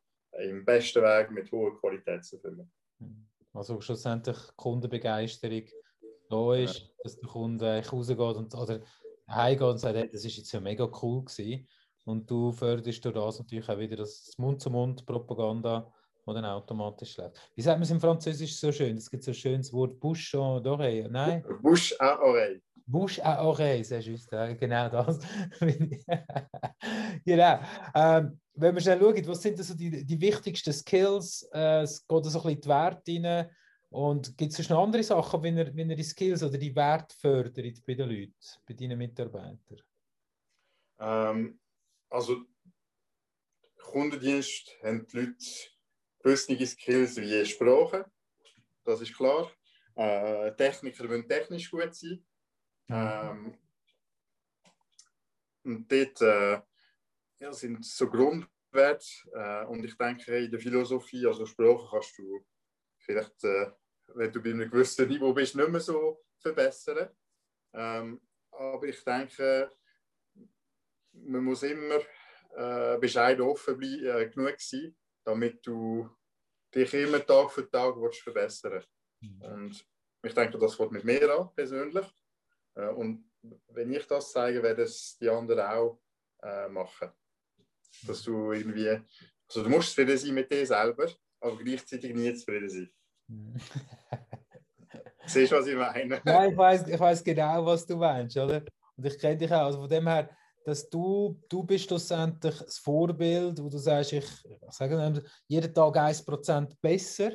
[0.42, 2.70] im besten Weg mit hoher Qualität zu erfüllen.
[2.98, 3.28] Mhm.
[3.52, 5.64] Also schlussendlich Kundenbegeisterung
[6.28, 6.86] da ist, ja.
[7.02, 8.80] dass der Kunde rausgeht und, oder
[9.28, 11.66] heimgeht und sagt, hey, das ist jetzt ja mega cool gewesen.
[12.04, 15.92] Und du förderst durch das natürlich auch wieder das Mund-zu-Mund-Propaganda,
[16.26, 17.38] die dann automatisch läuft.
[17.54, 18.96] Wie sagt man es im Französisch so schön?
[18.96, 21.44] Es gibt so ein schönes Wort Bouche à oreille, nein?
[21.62, 22.62] Bouche à oreille.
[22.86, 25.18] Bouche à oreille, sehr just, genau das.
[27.24, 27.58] genau.
[27.94, 31.46] Ähm, wenn wir schnell schauen, was sind so die, die wichtigsten Skills?
[31.52, 33.50] Äh, es geht so ein bisschen die Werte rein.
[33.90, 37.14] Und gibt es noch andere Sachen, wenn ihr, wenn ihr die Skills oder die Werte
[37.16, 38.34] fördert bei den Leuten,
[38.66, 39.82] bei deinen Mitarbeitern?
[40.98, 41.58] Ähm,
[42.10, 42.44] also,
[43.78, 45.36] Kundendienst haben die Leute
[46.22, 48.10] gewisse Skills wie Sprache,
[48.84, 49.50] das ist klar.
[49.94, 52.24] Äh, Techniker müssen technisch gut sein.
[52.88, 53.58] Ähm,
[55.64, 56.60] und dort äh,
[57.40, 59.06] ja, sind so Grundwerte.
[59.32, 62.44] Äh, und ich denke, in der Philosophie, also Sprache, kannst du
[63.08, 63.70] vielleicht, äh,
[64.14, 67.08] wenn du bei einem gewissen Niveau bist, nicht mehr so verbessern.
[67.72, 69.70] Ähm, aber ich denke,
[71.12, 72.00] man muss immer
[72.54, 76.08] äh, bescheiden offen bleiben, äh, genug sein, damit du
[76.74, 78.84] dich immer Tag für Tag willst verbessern
[79.20, 79.42] mhm.
[79.42, 79.86] Und
[80.22, 82.06] ich denke, das wird mit mir an, persönlich.
[82.74, 83.30] Äh, und
[83.68, 86.00] wenn ich das zeige, werden es die anderen auch
[86.42, 87.10] äh, machen.
[88.06, 92.68] Dass du irgendwie, also du musst zufrieden sein mit dir selber, aber gleichzeitig nie zufrieden
[92.68, 92.90] sein.
[95.26, 96.20] Siehst du, was ich meine?
[96.24, 98.62] Ja, ich weiß, ich weiß genau, was du meinst, oder?
[98.96, 99.66] Und ich kenne dich auch.
[99.66, 100.30] Also von dem her,
[100.64, 105.96] dass du, du bist schlussendlich das Vorbild, wo du sagst, ich, ich sage jeden Tag
[105.96, 107.32] 1% besser,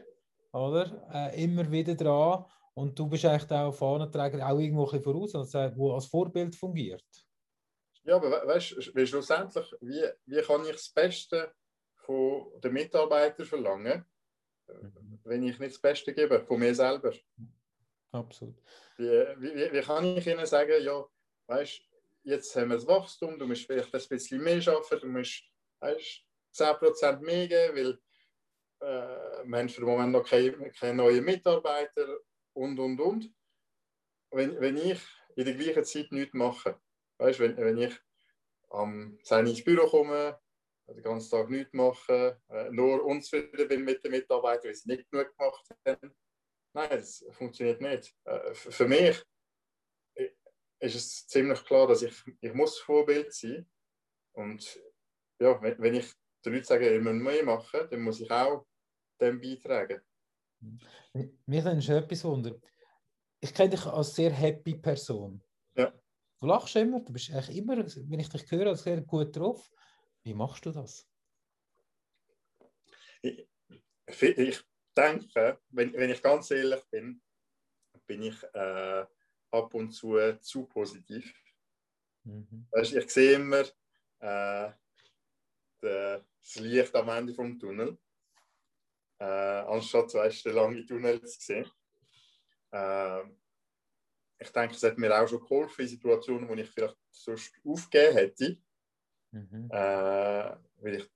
[0.52, 1.08] oder?
[1.14, 2.46] Äh, immer wieder dran.
[2.76, 7.06] Und du bist eigentlich auch Fahnenträger, auch irgendwo ein voraus, also, wo als Vorbild fungiert.
[8.04, 11.54] Ja, aber weißt du, schlussendlich, wie, wie kann ich das Beste
[11.96, 14.06] von den Mitarbeitern verlangen,
[14.68, 15.03] mhm.
[15.26, 17.14] Wenn ich nicht das Beste gebe, von mir selber?
[18.12, 18.56] Absolut.
[18.98, 21.06] Wie, wie, wie kann ich ihnen sagen, ja,
[21.48, 21.82] weißt
[22.24, 25.44] jetzt haben wir das Wachstum, du musst vielleicht ein bisschen mehr arbeiten, du musst
[25.80, 28.00] weißt, 10% mehr geben, weil
[28.88, 32.20] äh, wir haben für den Moment noch keine, keine neuen Mitarbeiter
[32.54, 33.34] und, und, und.
[34.32, 35.00] Wenn, wenn ich
[35.36, 36.80] in der gleichen Zeit nichts mache,
[37.18, 37.94] weißt, wenn, wenn ich
[38.70, 40.40] am 10 ins Büro komme,
[40.88, 45.10] den ganzen Tag nichts mache, äh, nur unzufrieden bin mit den Mitarbeitern, weil sie nicht
[45.10, 46.16] genug gemacht haben,
[46.74, 48.16] nein, das funktioniert nicht.
[48.26, 49.24] Äh, für mich
[50.80, 53.66] ist es ziemlich klar, dass ich, ich muss Vorbild sein
[54.34, 54.82] und
[55.40, 56.14] ja, wenn, ich
[56.46, 58.66] den Leuten sage, ich muss mehr machen, dann muss ich auch
[59.20, 60.02] dem beitragen.
[61.46, 62.56] Mich nimmt schon etwas Wunder.
[63.40, 65.42] Ich kenne dich als sehr happy Person.
[65.76, 65.94] Ja.
[66.40, 69.70] Du lachst immer, du bist eigentlich immer, wenn ich dich höre, sehr gut drauf.
[70.24, 71.08] Wie machst du das?
[73.22, 73.48] Ich,
[74.22, 74.64] ich
[74.96, 77.22] denke, wenn, wenn ich ganz ehrlich bin,
[78.06, 79.06] bin ich äh,
[79.52, 81.34] ab und zu zu positiv.
[82.24, 82.68] Mhm.
[82.72, 83.64] Weißt, ich sehe immer
[84.20, 84.72] äh,
[85.82, 87.98] das Licht am Ende vom Tunnel,
[89.20, 91.70] äh, anstatt weißt, den langen Tunnel zu sehen.
[92.72, 93.24] Äh,
[94.40, 98.18] ich denke, es hat mir auch schon geholfen in Situationen, wo ich vielleicht sonst aufgegeben
[98.18, 98.58] hätte,
[99.34, 99.70] mhm.
[99.72, 101.12] äh, weil ich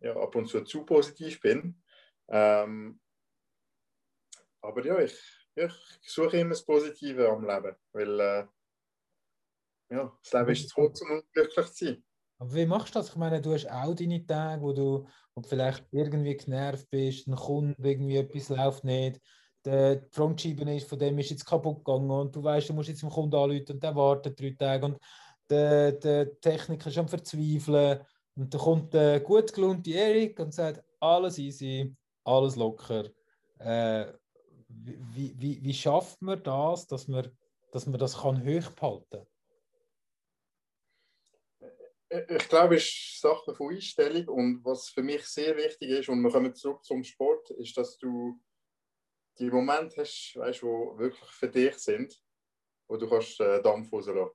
[0.00, 1.80] ja, ab und zu zu positiv bin.
[2.28, 3.00] Ähm,
[4.62, 5.18] aber ja, ich,
[5.54, 5.72] ich
[6.02, 8.46] suche immer das Positive am Leben, weil äh,
[9.90, 12.04] ja, das Leben ist zu kurz, um glücklich zu sein.
[12.38, 13.10] Aber wie machst du das?
[13.10, 17.36] Ich meine, du hast auch deine Tage, wo du wo vielleicht irgendwie genervt bist, ein
[17.36, 19.20] Kunde irgendwie etwas läuft nicht,
[19.64, 23.02] der Frontscheibe ist von dem ist jetzt kaputt gegangen und du weißt, du musst jetzt
[23.02, 24.98] dem Kunden anrufen und der wartet drei Tage und
[25.50, 28.00] der, der Techniker ist am Verzweifeln
[28.36, 33.10] und dann kommt der gut gelaunte Erik und sagt, alles easy, alles locker.
[33.58, 34.12] Äh,
[34.68, 37.36] wie, wie, wie schafft man das, dass man,
[37.72, 39.26] dass man das kann hochhalten kann?
[42.28, 46.22] Ich glaube, es ist Sache von Einstellung und was für mich sehr wichtig ist, und
[46.22, 48.40] wir kommen zurück zum Sport, ist, dass du
[49.38, 52.20] die Momente hast, weißt, wo wirklich für dich sind,
[52.88, 54.30] wo du kannst äh, Dampf rauslassen.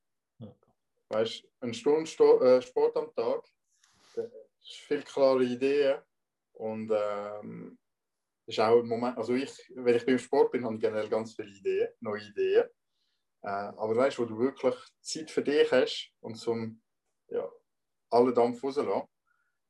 [1.10, 3.46] Weißt, eine Stunde Sto äh, Sport am Tag,
[4.16, 6.02] ist viel klare Ideen
[6.54, 7.78] und ähm,
[8.48, 11.36] ist auch ein Moment, also ich, wenn ich beim Sport bin, habe ich generell ganz
[11.36, 12.70] viele Ideen, neue Ideen.
[13.42, 16.82] Äh, aber weißt du, wo du wirklich Zeit für dich hast und zum
[17.28, 17.48] ja,
[18.10, 19.08] alle Dampf rauslassen.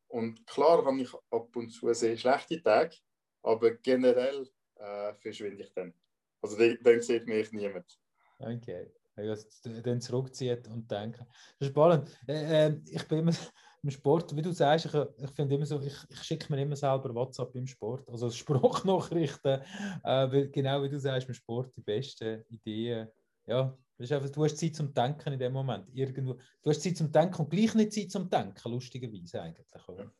[0.07, 2.95] Und klar habe ich ab und zu sehr schlechte Tage,
[3.41, 5.93] aber generell äh, verschwinde ich dann.
[6.41, 7.99] Also dann sieht mich niemand.
[8.39, 8.91] Okay.
[9.15, 11.25] Dann zurückzieht und denken.
[11.59, 12.09] Das ist spannend.
[12.27, 13.31] Äh, äh, ich bin immer
[13.83, 16.75] im Sport, wie du sagst, ich, ich finde immer so, ich, ich schicke mir immer
[16.75, 19.61] selber WhatsApp im Sport, also Spruchnachrichten,
[20.03, 23.07] äh, genau wie du sagst, im Sport die besten Ideen.
[23.47, 25.87] Ja, das ist einfach, du hast Zeit zum Denken in dem Moment.
[25.93, 29.87] Irgendwo, du hast Zeit zum Denken und gleich nicht Zeit zum Denken, lustigerweise eigentlich.
[29.87, 30.11] Oder?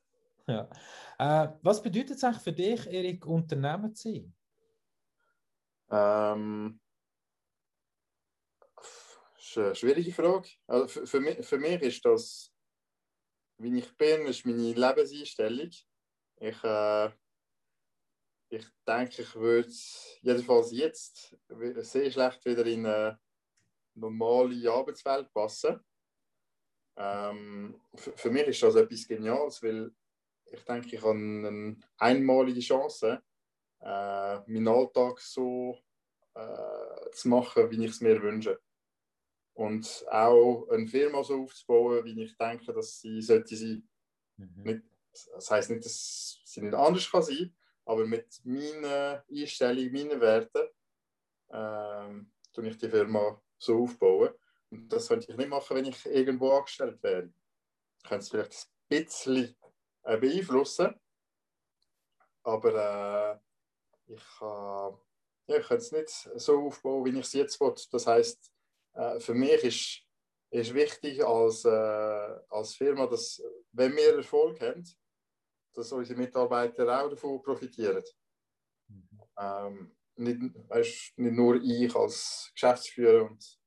[0.48, 0.70] Ja.
[1.18, 4.34] Äh, was bedeutet es eigentlich für dich, Erik, Unternehmer zu sein?
[5.90, 6.80] Ähm,
[9.56, 10.50] ist eine schwierige Frage.
[10.68, 12.52] Also für, für, mich, für mich ist das,
[13.58, 15.70] wie ich bin, ist meine Lebenseinstellung.
[16.38, 17.12] Ich, äh,
[18.50, 19.72] ich denke, ich würde
[20.22, 23.20] jedenfalls jetzt sehr schlecht wieder in eine
[23.96, 25.80] normale Arbeitswelt passen.
[26.98, 29.92] Ähm, für, für mich ist das etwas Geniales, weil
[30.46, 33.22] ich denke, ich habe eine einmalige Chance,
[33.82, 35.78] äh, meinen Alltag so
[36.34, 38.62] äh, zu machen, wie ich es mir wünsche.
[39.56, 43.88] Und auch eine Firma so aufzubauen, wie ich denke, dass sie sollte sein.
[44.36, 44.64] Mhm.
[44.64, 44.84] Nicht,
[45.34, 50.68] das heisst nicht, dass sie nicht anders kann sein, aber mit meinen Einstellungen, meinen Werten,
[51.50, 54.34] äh, tue ich die Firma so aufbauen.
[54.72, 57.32] Und das könnte ich nicht machen, wenn ich irgendwo angestellt wäre.
[58.00, 59.56] Ich könnte es vielleicht ein bisschen
[60.04, 61.00] äh, beeinflussen,
[62.44, 63.40] aber
[64.08, 64.92] äh, ich, äh,
[65.48, 67.74] ja, ich kann es nicht so aufbauen, wie ich es jetzt will.
[67.92, 68.52] Das heißt,
[68.96, 70.02] äh, für mich ist,
[70.52, 74.84] ist wichtig als, äh, als Firma, dass wenn wir Erfolg haben,
[75.74, 78.04] dass unsere Mitarbeiter auch davon profitieren.
[78.88, 79.22] Mhm.
[79.38, 83.60] Ähm, nicht, weißt, nicht nur ich als Geschäftsführer und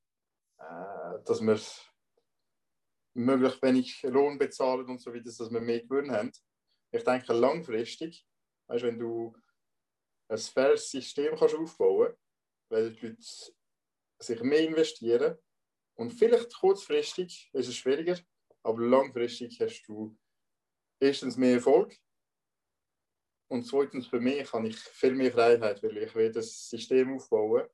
[0.59, 1.61] äh, dass wir
[3.15, 6.33] möglichst wenig Lohn bezahlen und so weiter, dass wir mehr Gewinn haben.
[6.91, 8.27] Ich denke langfristig,
[8.69, 9.37] weißt, wenn du
[10.29, 12.15] ein faires System kannst aufbauen
[12.71, 13.23] weil die Leute
[14.19, 15.39] sich mehr investieren.
[15.95, 18.19] Und vielleicht kurzfristig ist es schwieriger,
[18.63, 20.17] aber langfristig hast du
[21.01, 21.97] erstens mehr Erfolg.
[23.51, 27.67] Und zweitens für mich habe ich viel mehr Freiheit, weil ich will das System aufbauen,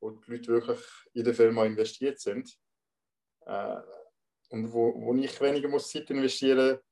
[0.00, 0.80] wo die Leute wirklich
[1.14, 2.58] in der Firma investiert sind.
[3.46, 3.80] Äh,
[4.50, 6.82] und wo, wo ich weniger muss Zeit investieren muss,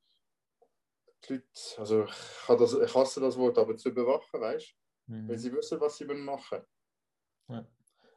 [1.27, 4.75] die Leute, also ich, das, ich hasse das Wort, aber zu überwachen, weißt
[5.07, 5.29] mhm.
[5.29, 6.61] weil sie wissen, was sie machen.
[7.49, 7.67] Ja.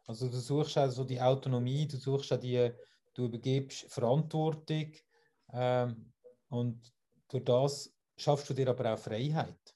[0.06, 2.70] Also du suchst also die Autonomie, du suchst auch die,
[3.14, 4.92] du übergibst Verantwortung
[5.52, 6.12] ähm,
[6.48, 6.92] und
[7.28, 9.74] durch das schaffst du dir aber auch Freiheit.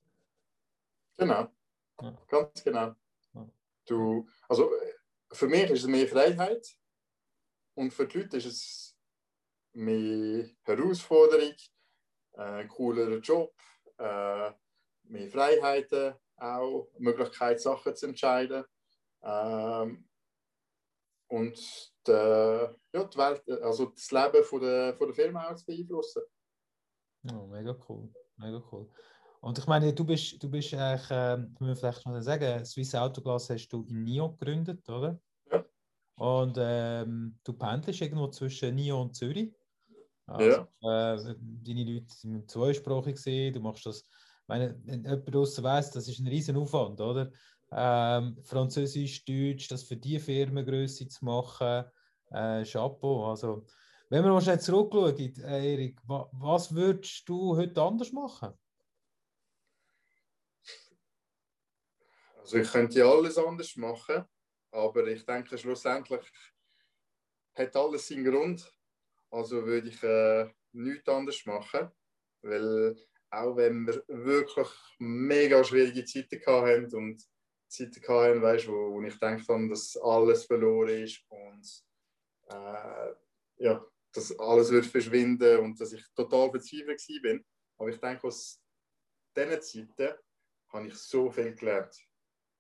[1.17, 1.49] Genau,
[2.01, 2.19] ja.
[2.29, 2.95] ganz genau.
[3.35, 3.49] Ja.
[3.87, 4.71] Du, also
[5.33, 6.67] für mich ist es mehr Freiheit
[7.75, 8.97] und für die Leute ist es
[9.73, 11.55] mehr Herausforderung,
[12.33, 13.55] äh, coolerer Job,
[13.99, 14.53] äh,
[15.05, 18.65] mehr Freiheiten, auch Möglichkeit, Sachen zu entscheiden.
[19.23, 20.08] Ähm,
[21.29, 21.57] und
[22.07, 26.23] die, ja, die Welt, also das Leben von der, von der Firma auch zu beeinflussen.
[27.33, 28.89] Oh, mega cool, mega cool.
[29.41, 32.95] Und ich meine, du bist, du bist eigentlich, äh, müssen wir vielleicht noch sagen, Swiss
[32.95, 35.21] Autoglas hast du in Nio gegründet, oder?
[35.51, 35.65] Ja.
[36.17, 39.55] Und ähm, du pendelst irgendwo zwischen Nio und Zürich.
[40.27, 41.15] Also, ja.
[41.15, 44.05] Äh, deine Leute sind zweisprachig du machst das
[44.49, 47.31] meine, wenn jemand draußen weiss, das ist ein riesen Aufwand, oder?
[47.71, 51.85] Ähm, Französisch, Deutsch, das für die Firmengröße zu machen,
[52.31, 53.31] äh, Chapeau.
[53.31, 53.67] Also,
[54.09, 58.55] wenn wir schnell zurückschauen, äh, Erik, wa was würdest du heute anders machen?
[62.39, 64.25] Also ich könnte alles anders machen,
[64.71, 66.23] aber ich denke schlussendlich
[67.55, 68.73] hat alles seinen Grund.
[69.31, 71.91] Also würde ich äh, nichts anders machen,
[72.41, 72.97] weil
[73.31, 77.23] auch wenn wir wirklich mega schwierige Zeiten hatten und
[77.69, 81.85] Zeiten hatten, weißt, wo, wo ich denke, dass alles verloren ist und
[82.49, 83.15] äh,
[83.59, 87.45] ja, dass alles wird verschwinden und dass ich total verzweifelt bin.
[87.77, 88.61] Aber ich denke, aus
[89.37, 90.19] diesen Zeiten
[90.69, 91.97] habe ich so viel gelernt.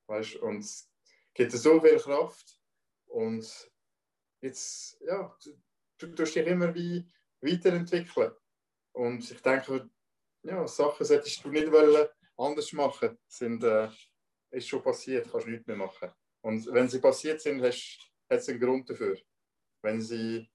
[0.06, 0.90] Weißt, und es
[1.34, 2.60] gibt so viel Kraft
[3.06, 3.70] und
[4.40, 5.52] jetzt, ja, du,
[5.98, 8.32] du tust dich immer wie weiterentwickeln.
[8.92, 9.90] Und ich denke,
[10.42, 11.68] ja, Sachen solltest du nicht
[12.36, 13.18] anders machen.
[13.26, 13.88] Sind, äh,
[14.50, 16.10] ist schon passiert, kannst du nichts mehr machen.
[16.40, 19.18] Und wenn sie passiert sind, hast hat es einen Grund dafür.
[19.82, 20.50] Wenn sie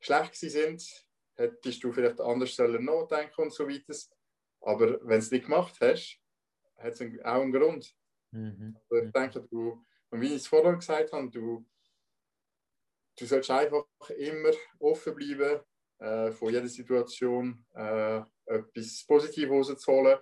[0.00, 3.94] schlecht sind, hättest du vielleicht anders nachdenken und so weiter.
[4.60, 6.20] Aber wenn du es nicht gemacht hast,
[6.76, 7.94] hat es auch einen Grund.
[8.30, 8.76] Mhm.
[8.90, 11.66] Also ich denke, du, und wie ich es vorher gesagt habe, du,
[13.18, 13.86] du solltest einfach
[14.16, 15.60] immer offen bleiben,
[15.98, 20.18] äh, von jeder Situation äh, etwas Positives rauszuholen,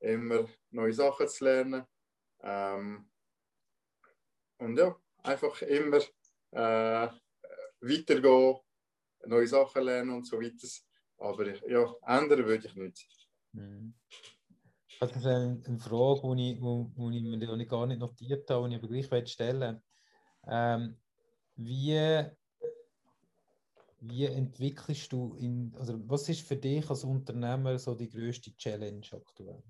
[0.00, 1.84] immer neue Sachen zu lernen.
[2.44, 3.10] Ähm,
[4.58, 5.98] und ja, einfach immer
[6.52, 7.08] äh,
[7.80, 8.56] weitergehen,
[9.26, 10.68] neue Sachen lernen und so weiter.
[11.18, 13.28] Aber ja, ändern würde ich nicht.
[13.52, 13.94] Mhm.
[15.00, 19.06] Habe eine Frage, die ich, wo, wo ich mir gar nicht notiert habe, die ich
[19.06, 19.82] aber gleich stellen
[20.46, 20.96] ähm,
[21.56, 22.26] wie,
[24.00, 29.06] wie entwickelst du, in, also was ist für dich als Unternehmer so die größte Challenge
[29.12, 29.62] aktuell?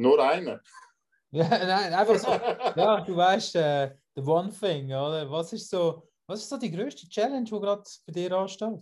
[0.00, 0.62] Nur eine.
[1.32, 2.26] Ja, nein, einfach so.
[2.80, 5.30] ja, du weißt, äh, the one thing, oder?
[5.30, 8.80] Was ist so, was ist so die größte Challenge, die gerade bei dir ansteht?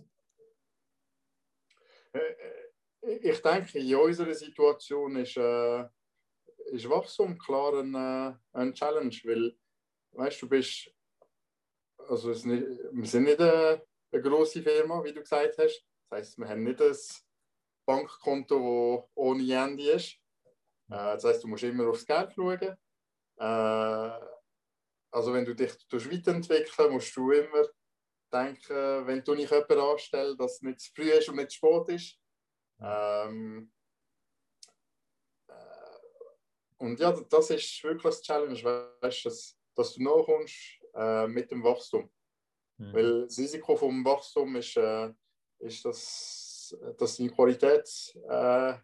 [2.11, 5.85] Äh, äh, ich denke, in unserer Situation ist, äh,
[6.71, 9.55] ist Wachstum klar ein, äh, ein Challenge, weil,
[10.13, 10.91] weißt du, bist,
[12.07, 15.85] also nicht, wir sind nicht eine, eine große Firma, wie du gesagt hast.
[16.09, 16.97] Das heißt, wir haben nicht ein
[17.85, 20.19] Bankkonto, das ohne Ende ist.
[20.89, 22.77] Äh, das heißt, du musst immer aufs Geld schauen.
[23.37, 24.19] Äh,
[25.11, 27.67] also wenn du dich weiterentwickeln musst du immer
[28.31, 31.57] denken, wenn du nicht jemanden anstellst, dass es nicht zu früh ist und nicht zu
[31.57, 32.19] spät ist.
[32.81, 33.71] Ähm,
[35.47, 35.53] äh,
[36.77, 38.63] und ja, das ist wirklich das Challenge,
[39.01, 42.11] weißt, dass, dass du nachkommst äh, mit dem Wachstum.
[42.77, 42.93] Mhm.
[42.93, 45.11] Weil das Risiko vom Wachstum ist, äh,
[45.59, 47.89] ist dass, dass die Qualität
[48.29, 48.75] äh,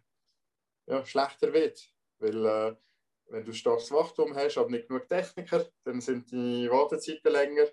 [0.88, 1.80] ja, schlechter wird.
[2.18, 2.76] Weil äh,
[3.28, 7.66] wenn du starkes Wachstum hast, aber nicht genug Techniker, dann sind die Wartezeiten länger,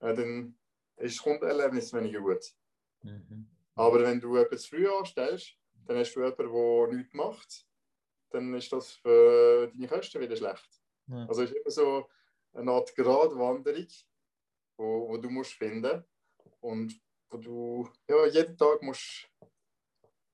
[0.00, 0.58] äh, dann
[0.96, 2.44] ist das Kundenerlebnis weniger gut.
[3.02, 3.48] Mhm.
[3.74, 5.56] Aber wenn du etwas früh anstellst,
[5.86, 7.66] dann hast du jemanden, der nichts macht,
[8.30, 10.82] dann ist das für deine Kosten wieder schlecht.
[11.06, 11.26] Ja.
[11.26, 12.08] Also es ist immer so
[12.52, 13.86] eine Art Gradwanderung,
[14.76, 16.04] wo, wo du musst finden
[16.60, 17.00] und
[17.30, 19.30] wo du ja, jeden Tag musst,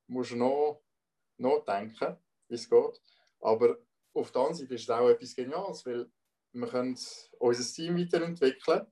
[0.06, 0.82] musst noch
[1.36, 2.16] nachdenken,
[2.48, 3.02] wie es geht.
[3.44, 3.78] Aber
[4.14, 6.10] auf der anderen Seite ist es auch etwas Geniales, weil
[6.52, 6.98] wir können
[7.38, 8.86] unser Team weiterentwickeln.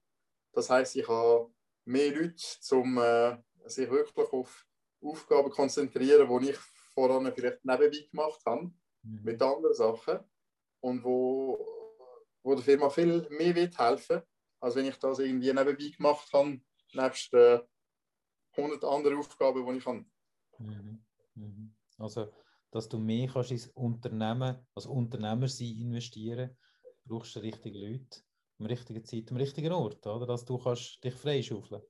[0.53, 1.53] Das heißt, ich habe
[1.85, 2.37] mehr Leute,
[2.73, 4.67] um äh, sich wirklich auf
[5.01, 6.59] Aufgaben zu konzentrieren, die ich
[6.95, 8.73] voran vielleicht nebenbei gemacht habe,
[9.03, 9.21] mhm.
[9.23, 10.21] mit anderen Sachen.
[10.81, 11.67] Und wo,
[12.43, 14.23] wo der Firma viel mehr wird helfen
[14.63, 16.61] als wenn ich das irgendwie nebenbei gemacht habe,
[16.93, 17.61] nebst äh,
[18.57, 20.05] 100 anderen Aufgaben, die ich habe.
[20.59, 21.05] Mhm.
[21.35, 21.75] Mhm.
[21.99, 22.33] Also
[22.73, 26.57] dass du mehr kannst ins Unternehmen, als Unternehmer sein, investieren,
[27.05, 28.21] brauchst du die richtigen Leute,
[28.59, 30.27] am richtigen Zeit, am richtigen Ort, oder?
[30.27, 31.83] Dass du kannst dich freischaufeln.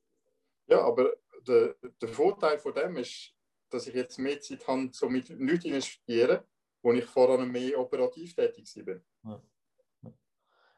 [0.67, 1.15] Ja, aber
[1.47, 3.33] der, der Vorteil von dem ist,
[3.71, 6.41] dass ich jetzt mehr Zeit habe, so mit Leuten investieren,
[6.83, 9.03] wo ich vorher mehr operativ tätig bin.
[9.25, 9.43] Ja.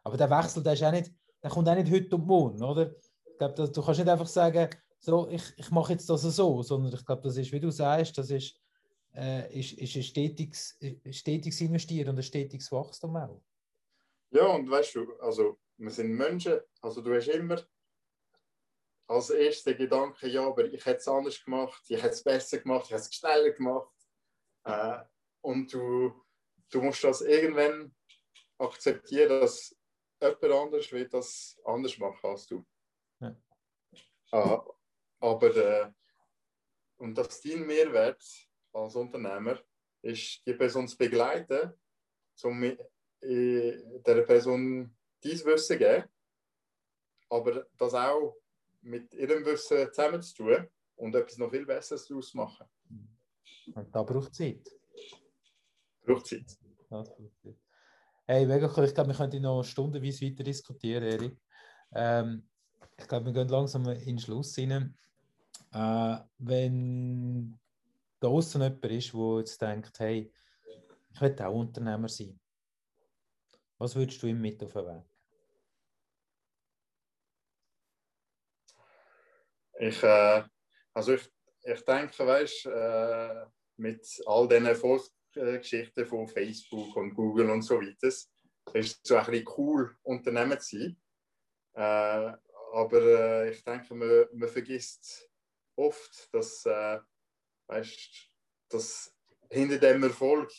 [0.02, 1.11] Aber der Wechsel, der, ist auch nicht,
[1.42, 2.94] der kommt auch nicht heute und morgen, oder?
[3.24, 4.68] Ich glaube, du kannst nicht einfach sagen,
[5.00, 8.16] so, ich, ich mache jetzt das so, sondern ich glaube, das ist, wie du sagst,
[8.18, 8.61] das ist
[9.14, 10.78] äh, ist, ist ein stetiges,
[11.10, 13.42] stetiges Investieren und ein stetiges Wachstum auch.
[14.30, 17.62] Ja, und weißt du, also wir sind Menschen, also du hast immer
[19.06, 22.86] als erster Gedanke, ja, aber ich hätte es anders gemacht, ich hätte es besser gemacht,
[22.86, 23.92] ich hätte es schneller gemacht.
[24.64, 25.00] Äh,
[25.42, 26.24] und du,
[26.70, 27.94] du musst das irgendwann
[28.58, 29.76] akzeptieren, dass
[30.20, 32.64] jemand anders will das anders machen als du.
[33.20, 33.36] Ja.
[34.32, 34.58] Äh,
[35.20, 35.92] aber äh,
[36.96, 38.22] und dass dein Mehrwert
[38.75, 39.59] als Unternehmer,
[40.03, 41.72] ist die Person zu begleiten,
[42.43, 42.77] um
[43.22, 46.05] der Person dieses Wissen zu geben,
[47.31, 48.37] aber das auch
[48.83, 52.66] mit ihrem Wissen zusammen zu tun und etwas noch viel Besseres daraus zu machen.
[53.75, 54.68] Und da braucht Zeit.
[56.03, 56.45] Braucht Zeit.
[56.89, 57.57] Das braucht Zeit.
[58.27, 58.85] Hey, mega cool.
[58.85, 61.37] Ich glaube, wir könnten noch stundenweise weiter diskutieren, Erik.
[61.95, 62.49] Ähm,
[62.97, 64.97] ich glaube, wir gehen langsam in den Schluss rein.
[65.72, 67.59] Äh, wenn
[68.25, 70.33] da außen jemand ist, der jetzt denkt, hey,
[71.12, 72.41] ich will auch Unternehmer sein.
[73.77, 75.05] Was würdest du ihm mit auf den Weg?
[79.79, 80.43] Ich, äh,
[80.95, 81.31] also ich,
[81.64, 83.45] ich denke, weißt, äh,
[83.77, 88.31] mit all den Erfolgsgeschichten von Facebook und Google und so weiter, ist
[88.72, 90.97] es so ein bisschen cool, Unternehmer zu sein.
[91.75, 92.37] Äh,
[92.72, 95.29] aber äh, ich denke, man, man vergisst
[95.77, 97.01] oft, dass äh,
[97.66, 98.30] weißt
[98.70, 99.14] dass
[99.50, 100.50] hinter dem Erfolg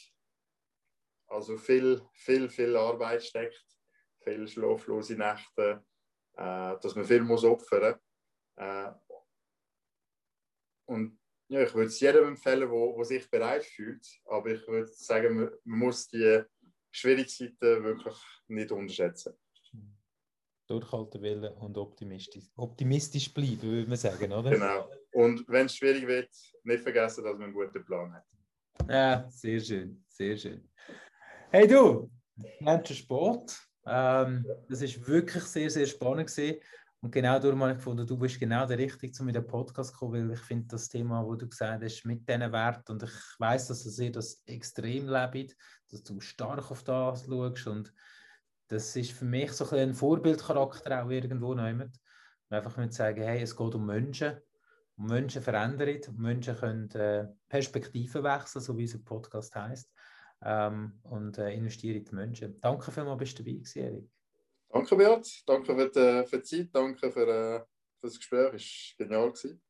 [1.27, 3.65] also viel, viel, viel Arbeit steckt,
[4.23, 5.83] viel schlaflose Nächte,
[6.33, 7.99] äh, dass man viel muss opfern
[8.57, 8.91] äh,
[10.85, 15.35] Und ja, ich würde es jedem empfehlen, der sich bereit fühlt, aber ich würde sagen,
[15.35, 16.41] man, man muss die
[16.91, 18.15] Schwierigkeiten wirklich
[18.47, 19.33] nicht unterschätzen.
[20.67, 24.49] Durchhalten wollen und optimistisch, optimistisch bleiben, würde man sagen, oder?
[24.49, 24.89] Genau.
[25.11, 26.31] Und wenn es schwierig wird,
[26.65, 28.25] nicht vergessen, dass man einen guten Plan hat.
[28.89, 30.67] Ja, sehr schön, sehr schön.
[31.51, 32.09] Hey du,
[32.59, 33.57] nennst Sport.
[33.85, 36.59] Ähm, das ist wirklich sehr, sehr spannend gewesen.
[37.01, 39.91] Und genau darum habe ich gefunden, du bist genau der Richtige, um in den Podcast
[39.91, 43.03] zu kommen, weil ich finde das Thema, wo du gesagt hast, mit diesen Wert und
[43.03, 45.55] ich weiß, dass ihr das extrem lebt,
[45.91, 47.93] dass du stark auf das schaust und
[48.69, 51.91] das ist für mich so ein, Vorbildcharakter auch irgendwo nehmen.
[52.49, 54.37] Einfach mit sagen, hey, es geht um Menschen
[54.97, 59.91] Menschen verändern und Menschen können äh, Perspektiven wechseln, so wie unser Podcast heißt
[60.43, 62.59] ähm, und äh, investieren in die Menschen.
[62.61, 64.09] Danke vielmals, bist du dabei gewesen, Erik.
[64.69, 65.43] Danke, Bert.
[65.45, 66.69] Danke für die, für die Zeit.
[66.73, 67.59] Danke für, äh,
[67.99, 68.95] für das Gespräch.
[68.97, 69.31] Es war genial.
[69.31, 69.61] Gewesen.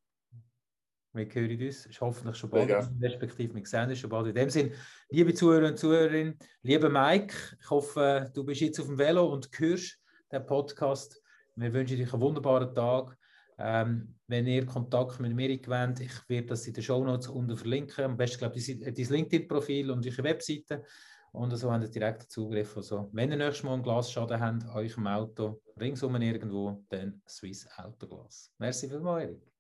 [1.14, 1.86] Wir hören uns.
[1.86, 4.28] Ist hoffentlich schon bald, respektive wir sehen uns schon bald.
[4.28, 4.74] In dem Sinn,
[5.10, 9.50] liebe Zuhörer und Zuhörerinnen, lieber Mike, ich hoffe, du bist jetzt auf dem Velo und
[9.58, 9.98] hörst
[10.32, 11.22] den Podcast.
[11.56, 13.18] Wir wünschen dir einen wunderbaren Tag.
[13.58, 17.56] Ähm, wenn ihr Kontakt mit mir wollt, ich werde das in den Show Notes unten
[17.56, 18.06] verlinken.
[18.06, 20.84] Am besten, glaube ich, dein LinkedIn-Profil und eure Webseite.
[21.32, 22.78] Und so habt ihr direkten Zugriff.
[22.78, 27.68] Also, wenn ihr nächstes Mal einen Glasschaden habt, euch im Auto, ringsum irgendwo, dann Swiss
[27.78, 28.54] Autoglas.
[28.58, 29.52] Merci vielmals, Erik.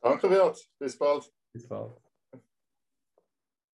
[0.00, 0.64] Danke, Wirt.
[0.78, 1.30] Bis bald.
[1.52, 2.05] Bis bald.